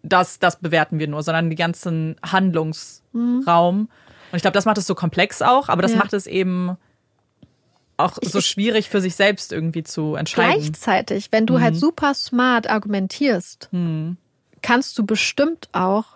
[0.02, 3.78] das, das bewerten wir nur, sondern den ganzen Handlungsraum.
[4.30, 5.98] Und ich glaube, das macht es so komplex auch, aber das Ja.
[5.98, 6.76] macht es eben
[7.96, 10.60] auch so schwierig für sich selbst irgendwie zu entscheiden.
[10.60, 14.16] Gleichzeitig, wenn du halt super smart argumentierst, Hm.
[14.62, 16.13] kannst du bestimmt auch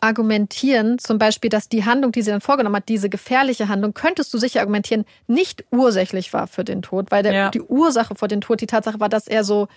[0.00, 4.32] argumentieren, zum Beispiel, dass die Handlung, die sie dann vorgenommen hat, diese gefährliche Handlung, könntest
[4.32, 7.50] du sicher argumentieren, nicht ursächlich war für den Tod, weil der, Ja.
[7.50, 9.68] die Ursache vor dem Tod die Tatsache war, dass er so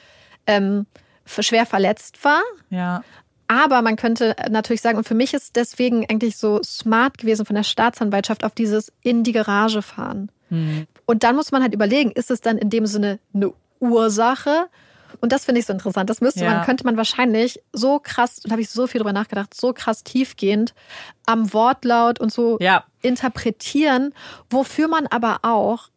[0.47, 0.85] ähm,
[1.25, 2.41] schwer verletzt war.
[2.69, 3.03] Ja.
[3.47, 7.55] Aber man könnte natürlich sagen, und für mich ist deswegen eigentlich so smart gewesen von
[7.55, 10.31] der Staatsanwaltschaft auf dieses in die Garage fahren.
[10.49, 10.87] Hm.
[11.05, 14.67] Und dann muss man halt überlegen, ist es dann in dem Sinne eine Ursache?
[15.21, 16.09] Und das finde ich so interessant.
[16.09, 16.51] Das müsste Ja.
[16.51, 20.03] man, könnte man wahrscheinlich so krass, da habe ich so viel drüber nachgedacht, so krass
[20.03, 20.73] tiefgehend
[21.25, 22.83] am Wortlaut und so Ja.
[23.01, 24.13] interpretieren,
[24.49, 25.89] wofür man aber auch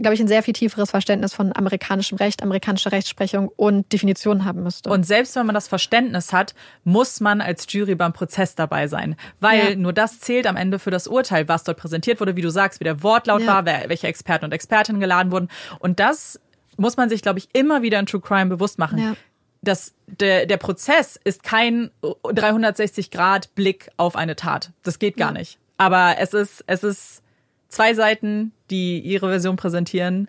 [0.00, 4.62] glaube ich, ein sehr viel tieferes Verständnis von amerikanischem Recht, amerikanischer Rechtsprechung und Definitionen haben
[4.62, 4.90] müsste.
[4.90, 6.54] Und selbst wenn man das Verständnis hat,
[6.84, 9.16] muss man als Jury beim Prozess dabei sein.
[9.40, 9.76] Weil ja.
[9.76, 12.80] nur das zählt am Ende für das Urteil, was dort präsentiert wurde, wie du sagst,
[12.80, 15.48] wie der Wortlaut war, welche Experten und Expertinnen geladen wurden.
[15.80, 16.40] Und das
[16.78, 18.98] muss man sich, glaube ich, immer wieder in True Crime bewusst machen.
[18.98, 19.16] Ja.
[19.60, 24.70] Das, der, der Prozess ist kein 360-Grad-Blick auf eine Tat.
[24.84, 25.58] Das geht gar nicht.
[25.76, 27.22] Aber es ist, es ist
[27.68, 30.28] zwei Seiten, die ihre Version präsentieren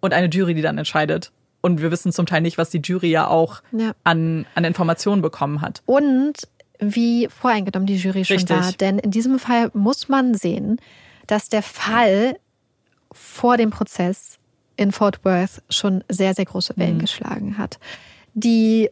[0.00, 1.32] und eine Jury, die dann entscheidet.
[1.62, 3.92] Und wir wissen zum Teil nicht, was die Jury ja auch ja.
[4.04, 5.82] An, an Informationen bekommen hat.
[5.86, 6.48] Und
[6.78, 8.56] wie voreingenommen die Jury schon Richtig.
[8.56, 8.72] war.
[8.72, 10.80] Denn in diesem Fall muss man sehen,
[11.26, 12.38] dass der Fall
[13.12, 14.39] vor dem Prozess
[14.80, 17.00] in Fort Worth schon sehr, sehr große Wellen mhm.
[17.00, 17.78] geschlagen hat.
[18.32, 18.88] Die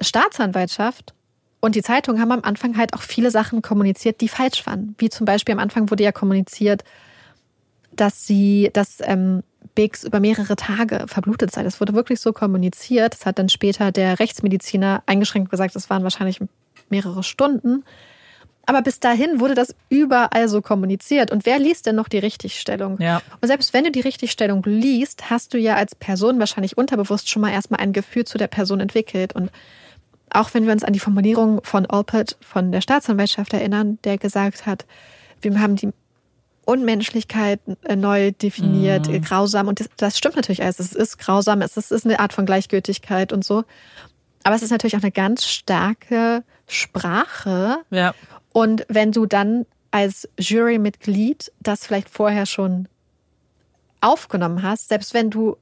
[0.00, 1.12] Staatsanwaltschaft
[1.60, 4.94] und die Zeitung haben am Anfang halt auch viele Sachen kommuniziert, die falsch waren.
[4.98, 6.84] Wie zum Beispiel am Anfang wurde ja kommuniziert,
[7.90, 9.42] dass sie, dass ähm,
[9.74, 11.64] Biggs über mehrere Tage verblutet sei.
[11.64, 13.14] Das wurde wirklich so kommuniziert.
[13.14, 16.38] Das hat dann später der Rechtsmediziner eingeschränkt gesagt, es waren wahrscheinlich
[16.90, 17.84] mehrere Stunden.
[18.66, 21.30] Aber bis dahin wurde das überall so kommuniziert.
[21.30, 23.00] Und wer liest denn noch die Richtigstellung?
[23.00, 23.20] Ja.
[23.40, 27.42] Und selbst wenn du die Richtigstellung liest, hast du ja als Person wahrscheinlich unterbewusst schon
[27.42, 29.34] mal erstmal ein Gefühl zu der Person entwickelt.
[29.34, 29.50] Und
[30.30, 34.64] auch wenn wir uns an die Formulierung von Alpert von der Staatsanwaltschaft erinnern, der gesagt
[34.64, 34.86] hat,
[35.40, 35.90] wir haben die
[36.64, 39.22] Unmenschlichkeit äh, neu definiert, mhm.
[39.22, 39.68] grausam.
[39.68, 40.78] Und das, das, stimmt natürlich alles.
[40.78, 43.64] Es ist grausam, es ist, es ist eine Art von Gleichgültigkeit und so.
[44.44, 47.78] Aber es ist natürlich auch eine ganz starke Sprache.
[47.90, 48.14] Ja.
[48.52, 52.88] Und wenn du dann als Jurymitglied das vielleicht vorher schon
[54.00, 55.56] aufgenommen hast, selbst wenn du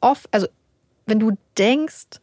[0.00, 0.48] oft, also
[1.06, 2.20] wenn du denkst,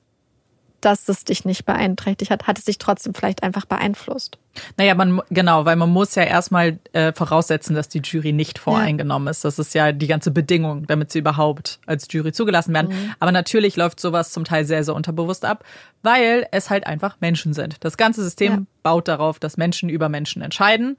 [0.81, 4.37] dass es dich nicht beeinträchtigt hat, hat es dich trotzdem vielleicht einfach beeinflusst.
[4.77, 9.27] Naja, man, genau, weil man muss ja erstmal äh, voraussetzen, dass die Jury nicht voreingenommen
[9.27, 9.31] ja.
[9.31, 9.45] ist.
[9.45, 12.89] Das ist ja die ganze Bedingung, damit sie überhaupt als Jury zugelassen werden.
[12.89, 13.13] Mhm.
[13.19, 15.63] Aber natürlich läuft sowas zum Teil sehr, sehr unterbewusst ab,
[16.03, 17.83] weil es halt einfach Menschen sind.
[17.83, 18.61] Das ganze System ja.
[18.83, 20.97] baut darauf, dass Menschen über Menschen entscheiden.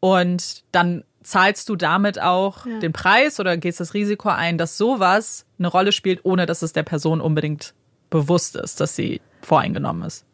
[0.00, 2.78] Und dann zahlst du damit auch ja.
[2.78, 6.72] den Preis oder gehst das Risiko ein, dass sowas eine Rolle spielt, ohne dass es
[6.72, 7.74] der Person unbedingt
[8.10, 10.24] bewusst ist, dass sie voreingenommen ist.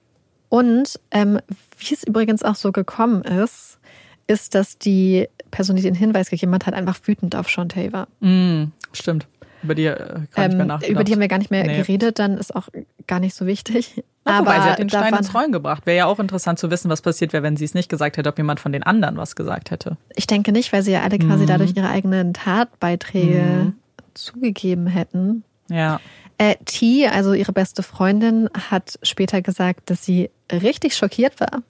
[0.48, 1.40] Und ähm,
[1.78, 3.78] wie es übrigens auch so gekommen ist,
[4.26, 8.08] ist, dass die Person, die den Hinweis gegeben hat, halt einfach wütend auf Shantae war.
[8.20, 9.26] Mm, stimmt.
[9.62, 11.78] Über die äh, ähm, Über die haben wir gar nicht mehr nee.
[11.78, 12.68] geredet, dann ist auch
[13.06, 14.04] gar nicht so wichtig.
[14.26, 15.86] Ja, aber sie hat den Stein ins Rollen gebracht.
[15.86, 18.28] Wäre ja auch interessant zu wissen, was passiert wäre, wenn sie es nicht gesagt hätte,
[18.28, 19.96] ob jemand von den anderen was gesagt hätte.
[20.14, 21.46] Ich denke nicht, weil sie ja alle quasi mhm.
[21.46, 23.74] dadurch ihre eigenen Tatbeiträge mhm.
[24.14, 25.44] zugegeben hätten.
[25.68, 26.00] Ja.
[26.38, 31.62] Äh, T, also ihre beste Freundin, hat später gesagt, dass sie richtig schockiert war.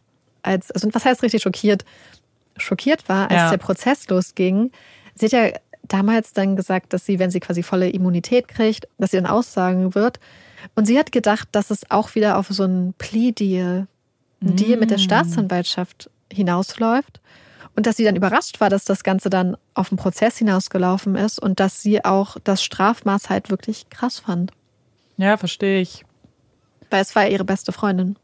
[0.42, 1.84] Als, also was heißt richtig schockiert?
[2.56, 3.50] Schockiert war, als ja.
[3.50, 4.72] der Prozess losging.
[5.14, 5.50] Sie hat ja
[5.82, 9.94] damals dann gesagt, dass sie, wenn sie quasi volle Immunität kriegt, dass sie dann aussagen
[9.94, 10.18] wird.
[10.74, 13.86] Und sie hat gedacht, dass es auch wieder auf so einen Plea-Deal,
[14.42, 14.56] ein mm.
[14.56, 15.02] Deal mit der mm.
[15.02, 17.20] Staatsanwaltschaft hinausläuft.
[17.76, 21.38] Und dass sie dann überrascht war, dass das Ganze dann auf den Prozess hinausgelaufen ist
[21.38, 24.52] und dass sie auch das Strafmaß halt wirklich krass fand.
[25.18, 26.04] Ja, verstehe ich.
[26.90, 28.16] Weil es war ja ihre beste Freundin.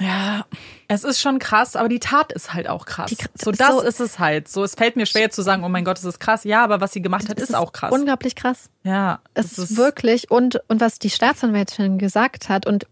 [0.00, 0.46] Ja,
[0.88, 3.10] es ist schon krass, aber die Tat ist halt auch krass.
[3.10, 4.48] Die, so das so, ist es halt.
[4.48, 6.44] So, es fällt mir schwer zu sagen, oh mein Gott, es ist krass.
[6.44, 7.92] Ja, aber was sie gemacht hat, ist, ist auch krass.
[7.92, 8.70] Unglaublich krass.
[8.84, 12.86] Ja, es ist wirklich und und was die Staatsanwältin gesagt hat und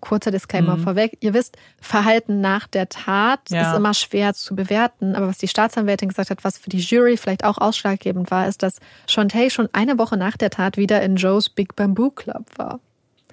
[0.00, 0.82] kurzer Disclaimer mhm.
[0.82, 1.16] vorweg.
[1.20, 3.70] Ihr wisst, Verhalten nach der Tat ja.
[3.70, 5.14] ist immer schwer zu bewerten.
[5.14, 8.62] Aber was die Staatsanwältin gesagt hat, was für die Jury vielleicht auch ausschlaggebend war, ist,
[8.62, 12.80] dass Shantae schon eine Woche nach der Tat wieder in Joes Big Bamboo Club war.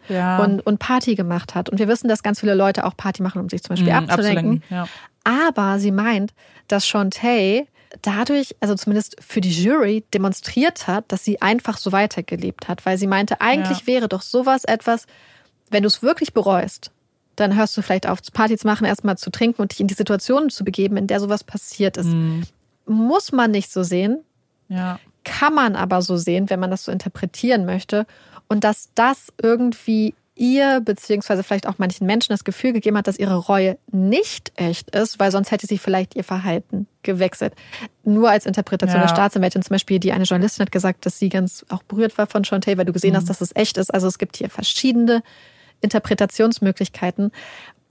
[0.10, 0.44] Ja.
[0.44, 1.70] Und, und Party gemacht hat.
[1.70, 4.10] Und wir wissen, dass ganz viele Leute auch Party machen, um sich zum Beispiel mhm,
[4.10, 4.64] abzulenken.
[4.70, 4.88] Ja.
[5.24, 6.34] Aber sie meint,
[6.68, 7.68] dass Shantae
[8.02, 12.86] dadurch, also zumindest für die Jury, demonstriert hat, dass sie einfach so weitergelebt hat.
[12.86, 15.06] Weil sie meinte, eigentlich wäre doch sowas etwas,
[15.72, 16.92] wenn du es wirklich bereust,
[17.36, 19.94] dann hörst du vielleicht auf, Party zu machen, erstmal zu trinken und dich in die
[19.94, 22.08] Situation zu begeben, in der sowas passiert ist.
[22.08, 22.44] Mhm.
[22.86, 24.20] Muss man nicht so sehen.
[24.68, 25.00] Ja.
[25.24, 28.06] Kann man aber so sehen, wenn man das so interpretieren möchte.
[28.48, 33.20] Und dass das irgendwie ihr, beziehungsweise vielleicht auch manchen Menschen das Gefühl gegeben hat, dass
[33.20, 37.54] ihre Reue nicht echt ist, weil sonst hätte sie vielleicht ihr Verhalten gewechselt.
[38.04, 39.08] Nur als Interpretation ja.
[39.08, 42.28] der Staatsanwältin zum Beispiel, die eine Journalistin hat gesagt, dass sie ganz auch berührt war
[42.28, 43.18] von Shantae, weil du gesehen mhm.
[43.18, 43.94] hast, dass es echt ist.
[43.94, 45.22] Also es gibt hier verschiedene
[45.82, 47.32] Interpretationsmöglichkeiten.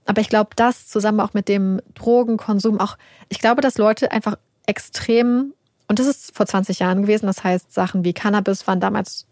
[0.05, 2.97] Aber ich glaube, das zusammen auch mit dem Drogenkonsum, auch,
[3.29, 5.53] ich glaube, dass Leute einfach extrem,
[5.87, 9.27] und das ist vor 20 Jahren gewesen, das heißt, Sachen wie Cannabis waren damals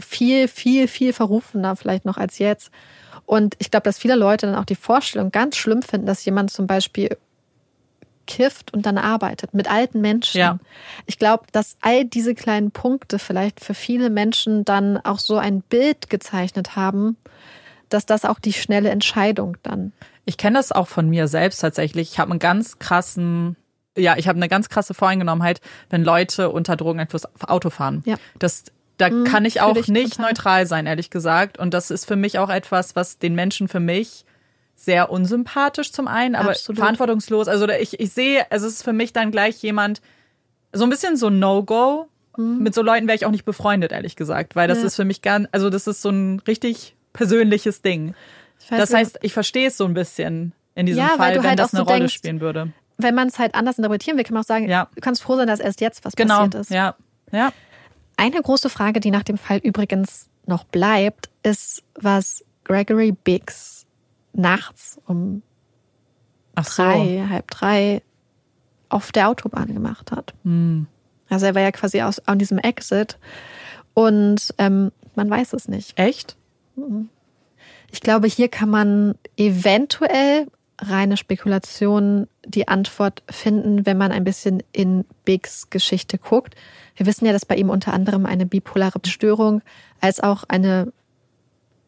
[0.00, 2.70] viel, viel, viel verrufener vielleicht noch als jetzt.
[3.26, 6.50] Und ich glaube, dass viele Leute dann auch die Vorstellung ganz schlimm finden, dass jemand
[6.50, 7.16] zum Beispiel
[8.26, 10.38] kifft und dann arbeitet mit alten Menschen.
[10.38, 10.58] Ja.
[11.06, 15.60] Ich glaube, dass all diese kleinen Punkte vielleicht für viele Menschen dann auch so ein
[15.62, 17.16] Bild gezeichnet haben,
[17.94, 19.92] dass das auch die schnelle Entscheidung dann.
[20.26, 22.12] Ich kenne das auch von mir selbst tatsächlich.
[22.12, 23.56] Ich habe einen ganz krassen,
[23.96, 28.02] ja, ich habe eine ganz krasse Voreingenommenheit, wenn Leute unter Drogeneinfluss Auto fahren.
[28.06, 28.16] Ja.
[28.38, 28.64] Das
[28.96, 30.26] da Hm, kann ich auch ich nicht total.
[30.30, 31.58] neutral sein, ehrlich gesagt.
[31.58, 34.24] Und das ist für mich auch etwas, was den Menschen für mich
[34.76, 36.78] sehr unsympathisch zum einen, aber Absolut.
[36.78, 37.48] verantwortungslos.
[37.48, 40.00] Also ich, ich sehe, es ist für mich dann gleich jemand,
[40.72, 42.08] so ein bisschen so ein No-Go.
[42.36, 44.82] Mit so Leuten wäre ich auch nicht befreundet, ehrlich gesagt, weil das Mhm.
[44.82, 44.86] Ja.
[44.88, 48.14] ist für mich ganz, also das ist so ein richtig persönliches Ding.
[48.68, 51.48] Das heißt, ich verstehe es so ein bisschen in diesem Ja, weil Fall, du wenn
[51.50, 52.72] halt das auch so eine Rolle denkst, spielen würde.
[52.98, 54.88] wenn man es halt anders interpretieren will, kann man auch sagen, Ja.
[54.94, 56.70] du kannst froh sein, dass erst jetzt was Genau, passiert ist.
[56.70, 56.94] ja,
[57.32, 57.52] ja.
[58.16, 63.86] Eine große Frage, die nach dem Fall übrigens noch bleibt, ist, was Gregory Biggs
[64.32, 65.42] nachts um
[66.54, 66.82] Ach so.
[66.82, 68.02] drei, halb drei
[68.88, 70.32] auf der Autobahn gemacht hat.
[70.44, 70.86] Hm.
[71.28, 73.18] Also er war ja quasi aus, an diesem Exit
[73.94, 75.98] und ähm, man weiß es nicht.
[75.98, 76.36] Echt?
[77.90, 80.46] Ich glaube, hier kann man eventuell
[80.80, 86.54] reine Spekulation die Antwort finden, wenn man ein bisschen in Biggs Geschichte guckt.
[86.96, 89.62] Wir wissen ja, dass bei ihm unter anderem eine bipolare Störung
[90.00, 90.92] als auch eine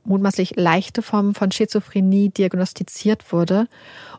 [0.05, 3.69] mutmaßlich leichte Form von Schizophrenie diagnostiziert wurde.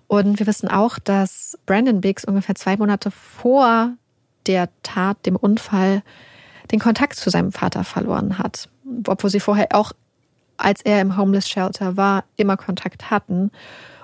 [0.08, 3.94] Und wir wissen auch, dass Brandon Biggs ungefähr zwei Monate vor
[4.48, 6.04] der Tat, dem Unfall,
[6.72, 8.70] den Kontakt zu seinem Vater verloren hat.
[9.08, 9.94] Obwohl sie vorher auch,
[10.58, 13.52] als er im Homeless Shelter war, immer Kontakt hatten.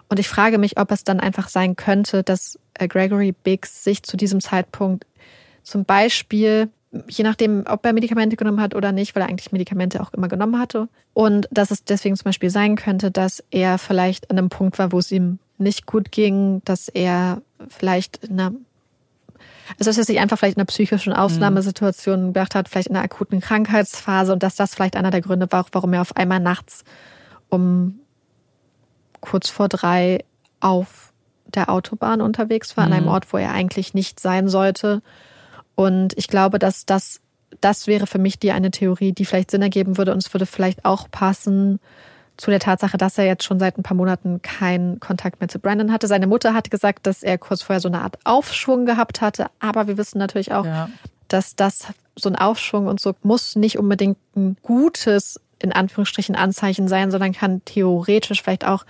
[0.10, 4.04] Und ich frage mich, ob es dann einfach sein könnte, dass äh, Gregory Biggs sich
[4.04, 5.06] zu diesem Zeitpunkt
[5.64, 6.70] zum Beispiel,
[7.08, 10.28] je nachdem, ob er Medikamente genommen hat oder nicht, weil er eigentlich Medikamente auch immer
[10.28, 10.88] genommen hatte.
[11.14, 14.92] Und dass es deswegen zum Beispiel sein könnte, dass er vielleicht an einem Punkt war,
[14.92, 18.54] wo es ihm nicht gut ging, dass er vielleicht in einer
[19.80, 23.06] also dass er sich einfach vielleicht in einer psychischen Ausnahmesituation gedacht hat, vielleicht in einer
[23.06, 26.84] akuten Krankheitsphase und dass das vielleicht einer der Gründe war, warum er auf einmal nachts
[27.50, 28.00] um
[29.22, 30.26] kurz vor drei
[30.60, 31.14] auf
[31.46, 35.02] der Autobahn unterwegs war, an einem Ort, wo er eigentlich nicht sein sollte.
[35.76, 37.22] Und ich glaube, dass das,
[37.62, 40.46] das wäre für mich die eine Theorie, die vielleicht Sinn ergeben würde und es würde
[40.46, 41.80] vielleicht auch passen
[42.38, 45.60] zu der Tatsache, dass er jetzt schon seit ein paar Monaten keinen Kontakt mehr zu
[45.60, 46.08] Brandon hatte.
[46.08, 49.88] Seine Mutter hat gesagt, dass er kurz vorher so eine Art Aufschwung gehabt hatte, aber
[49.88, 50.90] wir wissen natürlich auch, Ja.
[51.28, 56.88] dass das so ein Aufschwung und so muss nicht unbedingt ein gutes, in Anführungsstrichen, Anzeichen
[56.88, 58.86] sein, sondern kann theoretisch vielleicht auch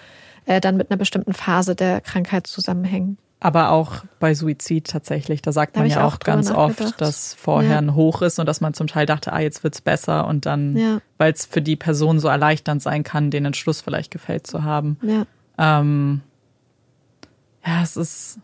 [0.45, 3.17] äh, dann mit einer bestimmten Phase der Krankheit zusammenhängen.
[3.43, 7.33] Aber auch bei Suizid tatsächlich, da sagt Da man ja auch auch ganz oft, dass
[7.33, 7.77] vorher Ja.
[7.79, 10.77] ein Hoch ist und dass man zum Teil dachte, ah, jetzt wird's besser und dann,
[10.77, 11.01] Ja.
[11.17, 14.97] weil es für die Person so erleichternd sein kann, den Entschluss vielleicht gefällt zu haben.
[15.01, 15.25] Ja.
[15.57, 16.21] Ähm,
[17.65, 18.39] ja, es ist,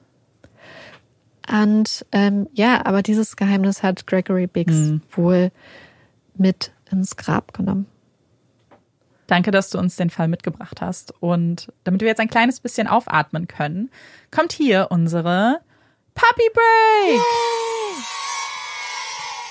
[1.52, 5.02] Und ähm, ja, aber dieses Geheimnis hat Gregory Biggs Mhm.
[5.12, 5.52] wohl
[6.36, 7.86] mit ins Grab genommen.
[9.30, 11.14] Danke, dass du uns den Fall mitgebracht hast.
[11.22, 13.90] Und damit wir jetzt ein kleines bisschen aufatmen können,
[14.32, 15.60] kommt hier unsere
[16.16, 17.22] Puppy Break.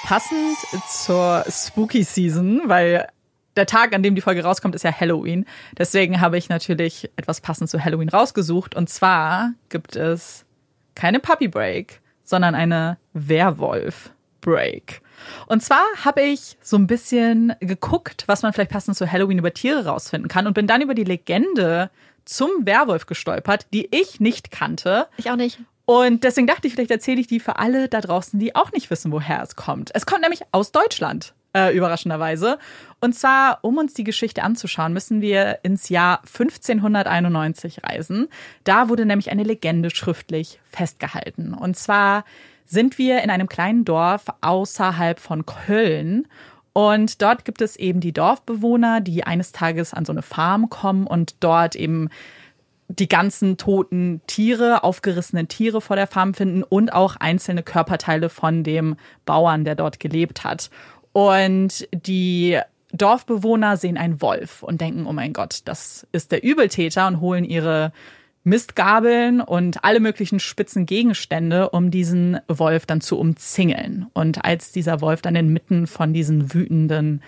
[0.04, 0.56] Passend
[0.88, 3.08] zur Spooky Season, weil
[3.56, 5.44] der Tag, an dem die Folge rauskommt, ist ja Halloween.
[5.76, 8.74] Deswegen habe ich natürlich etwas passend zu Halloween rausgesucht.
[8.74, 10.44] Und zwar gibt es
[10.94, 14.10] keine Puppy Break, sondern eine Werwolf
[14.40, 15.02] Break.
[15.46, 19.52] Und zwar habe ich so ein bisschen geguckt, was man vielleicht passend zu Halloween über
[19.52, 21.90] Tiere rausfinden kann und bin dann über die Legende
[22.24, 25.08] zum Werwolf gestolpert, die ich nicht kannte.
[25.16, 25.58] Ich auch nicht.
[25.86, 28.90] Und deswegen dachte ich, vielleicht erzähle ich die für alle da draußen, die auch nicht
[28.90, 29.90] wissen, woher es kommt.
[29.94, 32.58] Es kommt nämlich aus Deutschland, äh, überraschenderweise.
[33.00, 38.28] Und zwar, um uns die Geschichte anzuschauen, müssen wir ins Jahr 1591 reisen.
[38.64, 41.54] Da wurde nämlich eine Legende schriftlich festgehalten.
[41.54, 42.24] Und zwar
[42.68, 46.28] sind wir in einem kleinen Dorf außerhalb von Köln.
[46.74, 51.06] Und dort gibt es eben die Dorfbewohner, die eines Tages an so eine Farm kommen
[51.06, 52.08] und dort eben
[52.88, 58.62] die ganzen toten Tiere, aufgerissenen Tiere vor der Farm finden und auch einzelne Körperteile von
[58.62, 60.70] dem Bauern, der dort gelebt hat.
[61.12, 62.58] Und die
[62.92, 67.44] Dorfbewohner sehen einen Wolf und denken, oh mein Gott, das ist der Übeltäter und holen
[67.44, 67.92] ihre
[68.48, 74.06] Mistgabeln und alle möglichen spitzen Gegenstände, um diesen Wolf dann zu umzingeln.
[74.12, 77.22] Und als dieser Wolf dann inmitten von diesen wütenden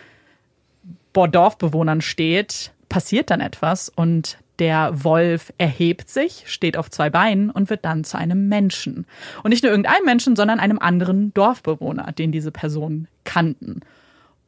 [1.12, 7.70] Dorfbewohnern steht, passiert dann etwas und der Wolf erhebt sich, steht auf zwei Beinen und
[7.70, 9.06] wird dann zu einem Menschen.
[9.42, 13.80] Und nicht nur irgendeinem Menschen, sondern einem anderen Dorfbewohner, den diese Personen kannten.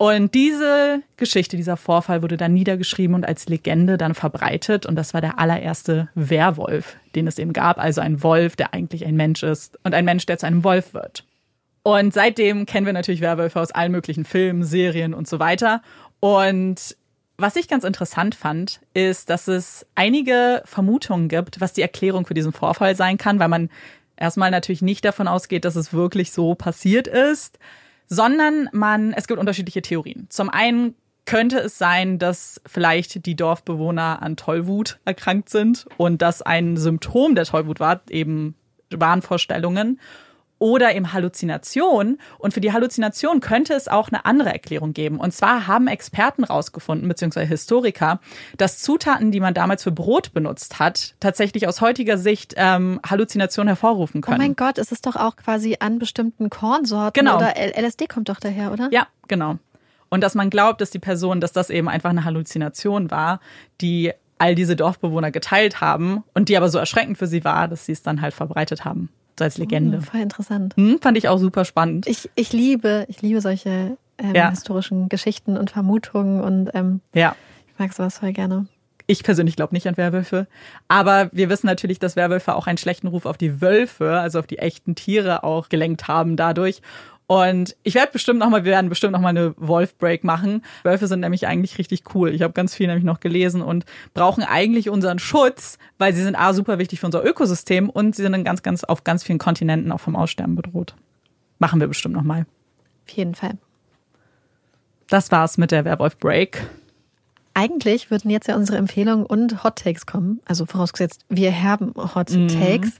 [0.03, 4.84] Und diese Geschichte, dieser Vorfall wurde dann niedergeschrieben und als Legende dann verbreitet.
[4.84, 7.78] Und das war der allererste Werwolf, den es eben gab.
[7.78, 10.92] Also ein Wolf, der eigentlich ein Mensch ist und ein Mensch, der zu einem Wolf
[10.92, 11.24] wird.
[11.84, 15.82] Und seitdem kennen wir natürlich Werwölfe aus allen möglichen Filmen, Serien und so weiter.
[16.18, 16.96] Und
[17.36, 22.34] was ich ganz interessant fand, ist, dass es einige Vermutungen gibt, was die Erklärung für
[22.34, 23.70] diesen Vorfall sein kann, weil man
[24.16, 27.61] erstmal natürlich nicht davon ausgeht, dass es wirklich so passiert ist
[28.12, 30.26] sondern man, es gibt unterschiedliche Theorien.
[30.28, 30.94] Zum einen
[31.24, 37.34] könnte es sein, dass vielleicht die Dorfbewohner an Tollwut erkrankt sind und dass ein Symptom
[37.34, 38.54] der Tollwut war, eben
[38.90, 39.98] Wahnvorstellungen
[40.62, 42.18] oder eben Halluzination.
[42.38, 45.18] Und für die Halluzination könnte es auch eine andere Erklärung geben.
[45.18, 48.20] Und zwar haben Experten rausgefunden, beziehungsweise Historiker,
[48.58, 53.66] dass Zutaten, die man damals für Brot benutzt hat, tatsächlich aus heutiger Sicht ähm, Halluzination
[53.66, 54.36] hervorrufen können.
[54.36, 57.38] Oh mein Gott, es ist doch auch quasi an bestimmten Kornsorten Genau.
[57.38, 58.88] oder LSD kommt doch daher, oder?
[58.92, 59.56] Ja, genau.
[60.10, 63.40] Und dass man glaubt, dass die Person, dass das eben einfach eine Halluzination war,
[63.80, 67.86] die all diese Dorfbewohner geteilt haben und die aber so erschreckend für sie war, dass
[67.86, 69.08] sie es dann halt verbreitet haben.
[69.39, 69.99] So als Legende.
[69.99, 70.74] Hm, voll interessant.
[70.76, 72.07] Hm, fand ich auch super spannend.
[72.07, 74.51] Ich, ich liebe, ich liebe solche ähm, Ja.
[74.51, 77.35] historischen Geschichten und Vermutungen und ähm, Ja.
[77.72, 78.66] ich mag sowas voll gerne.
[79.09, 80.47] Ich persönlich glaube nicht an Werwölfe.
[80.87, 84.47] Aber wir wissen natürlich, dass Werwölfe auch einen schlechten Ruf auf die Wölfe, also auf
[84.47, 86.83] die echten Tiere auch gelenkt haben dadurch.
[87.33, 90.62] Und ich werde bestimmt noch mal, wir werden bestimmt noch mal eine Wolf-Break machen.
[90.83, 92.28] Wölfe sind nämlich eigentlich richtig cool.
[92.35, 96.37] Ich habe ganz viel nämlich noch gelesen und brauchen eigentlich unseren Schutz, weil sie sind
[96.37, 99.39] A, super wichtig für unser Ökosystem und sie sind in ganz, ganz, auf ganz vielen
[99.39, 100.95] Kontinenten auch vom Aussterben bedroht.
[101.59, 102.45] Machen wir bestimmt noch mal.
[103.07, 103.57] Auf jeden Fall.
[105.09, 106.66] Das war's mit der Werwolf-Break.
[107.55, 110.43] Eigentlich würden jetzt ja unsere Empfehlungen und Hot Takes kommen.
[110.45, 112.99] Also vorausgesetzt, wir haben Hot Takes.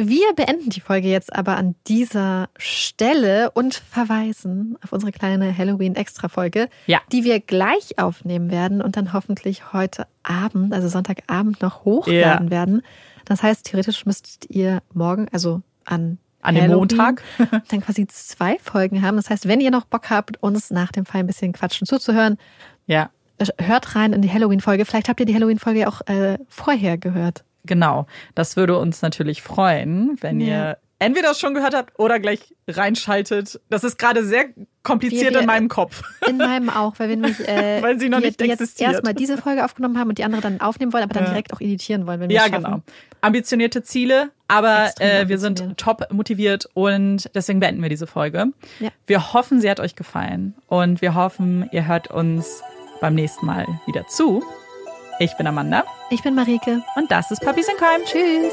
[0.00, 6.68] Wir beenden die Folge jetzt aber an dieser Stelle und verweisen auf unsere kleine Halloween-Extra-Folge,
[6.86, 7.00] Ja.
[7.10, 12.50] die wir gleich aufnehmen werden und dann hoffentlich heute Abend, also Sonntagabend, noch hochladen Ja.
[12.50, 12.82] werden.
[13.24, 17.22] Das heißt, theoretisch müsstet ihr morgen, also an An dem Halloween, Montag.
[17.68, 19.16] dann quasi zwei Folgen haben.
[19.16, 22.38] Das heißt, wenn ihr noch Bock habt, uns nach dem Fall ein bisschen quatschen zuzuhören,
[22.86, 23.10] Ja.
[23.60, 24.84] hört rein in die Halloween-Folge.
[24.84, 27.42] Vielleicht habt ihr die Halloween-Folge ja auch äh, vorher gehört.
[27.64, 30.46] Genau, das würde uns natürlich freuen, wenn Ja.
[30.70, 33.60] ihr entweder schon gehört habt oder gleich reinschaltet.
[33.70, 34.46] Das ist gerade sehr
[34.82, 36.02] kompliziert Wir- wir- in meinem Kopf.
[36.26, 38.92] In meinem auch, weil wir nämlich äh, Weil sie noch die- nicht die jetzt existiert.
[38.92, 41.30] erstmal diese Folge aufgenommen haben und die andere dann aufnehmen wollen, aber dann Ja.
[41.30, 42.64] direkt auch editieren wollen, wenn wir Ja, es schaffen.
[42.64, 42.80] genau.
[43.20, 48.46] Ambitionierte Ziele, aber äh, wir sind top motiviert und deswegen beenden wir diese Folge.
[48.80, 48.88] Ja.
[49.06, 52.62] Wir hoffen, sie hat euch gefallen und wir hoffen, ihr hört uns
[53.00, 54.42] beim nächsten Mal wieder zu.
[55.18, 56.82] Ich bin Amanda Ich bin Marike.
[56.96, 58.04] und das ist Puppies in Crime.
[58.04, 58.52] Tschüss.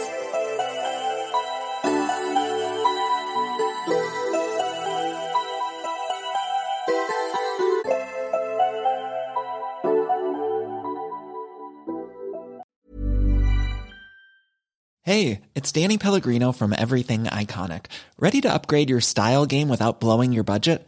[15.04, 17.86] Hey, it's Danny Pellegrino from Everything Iconic.
[18.20, 20.88] Ready to upgrade your style game without blowing your budget?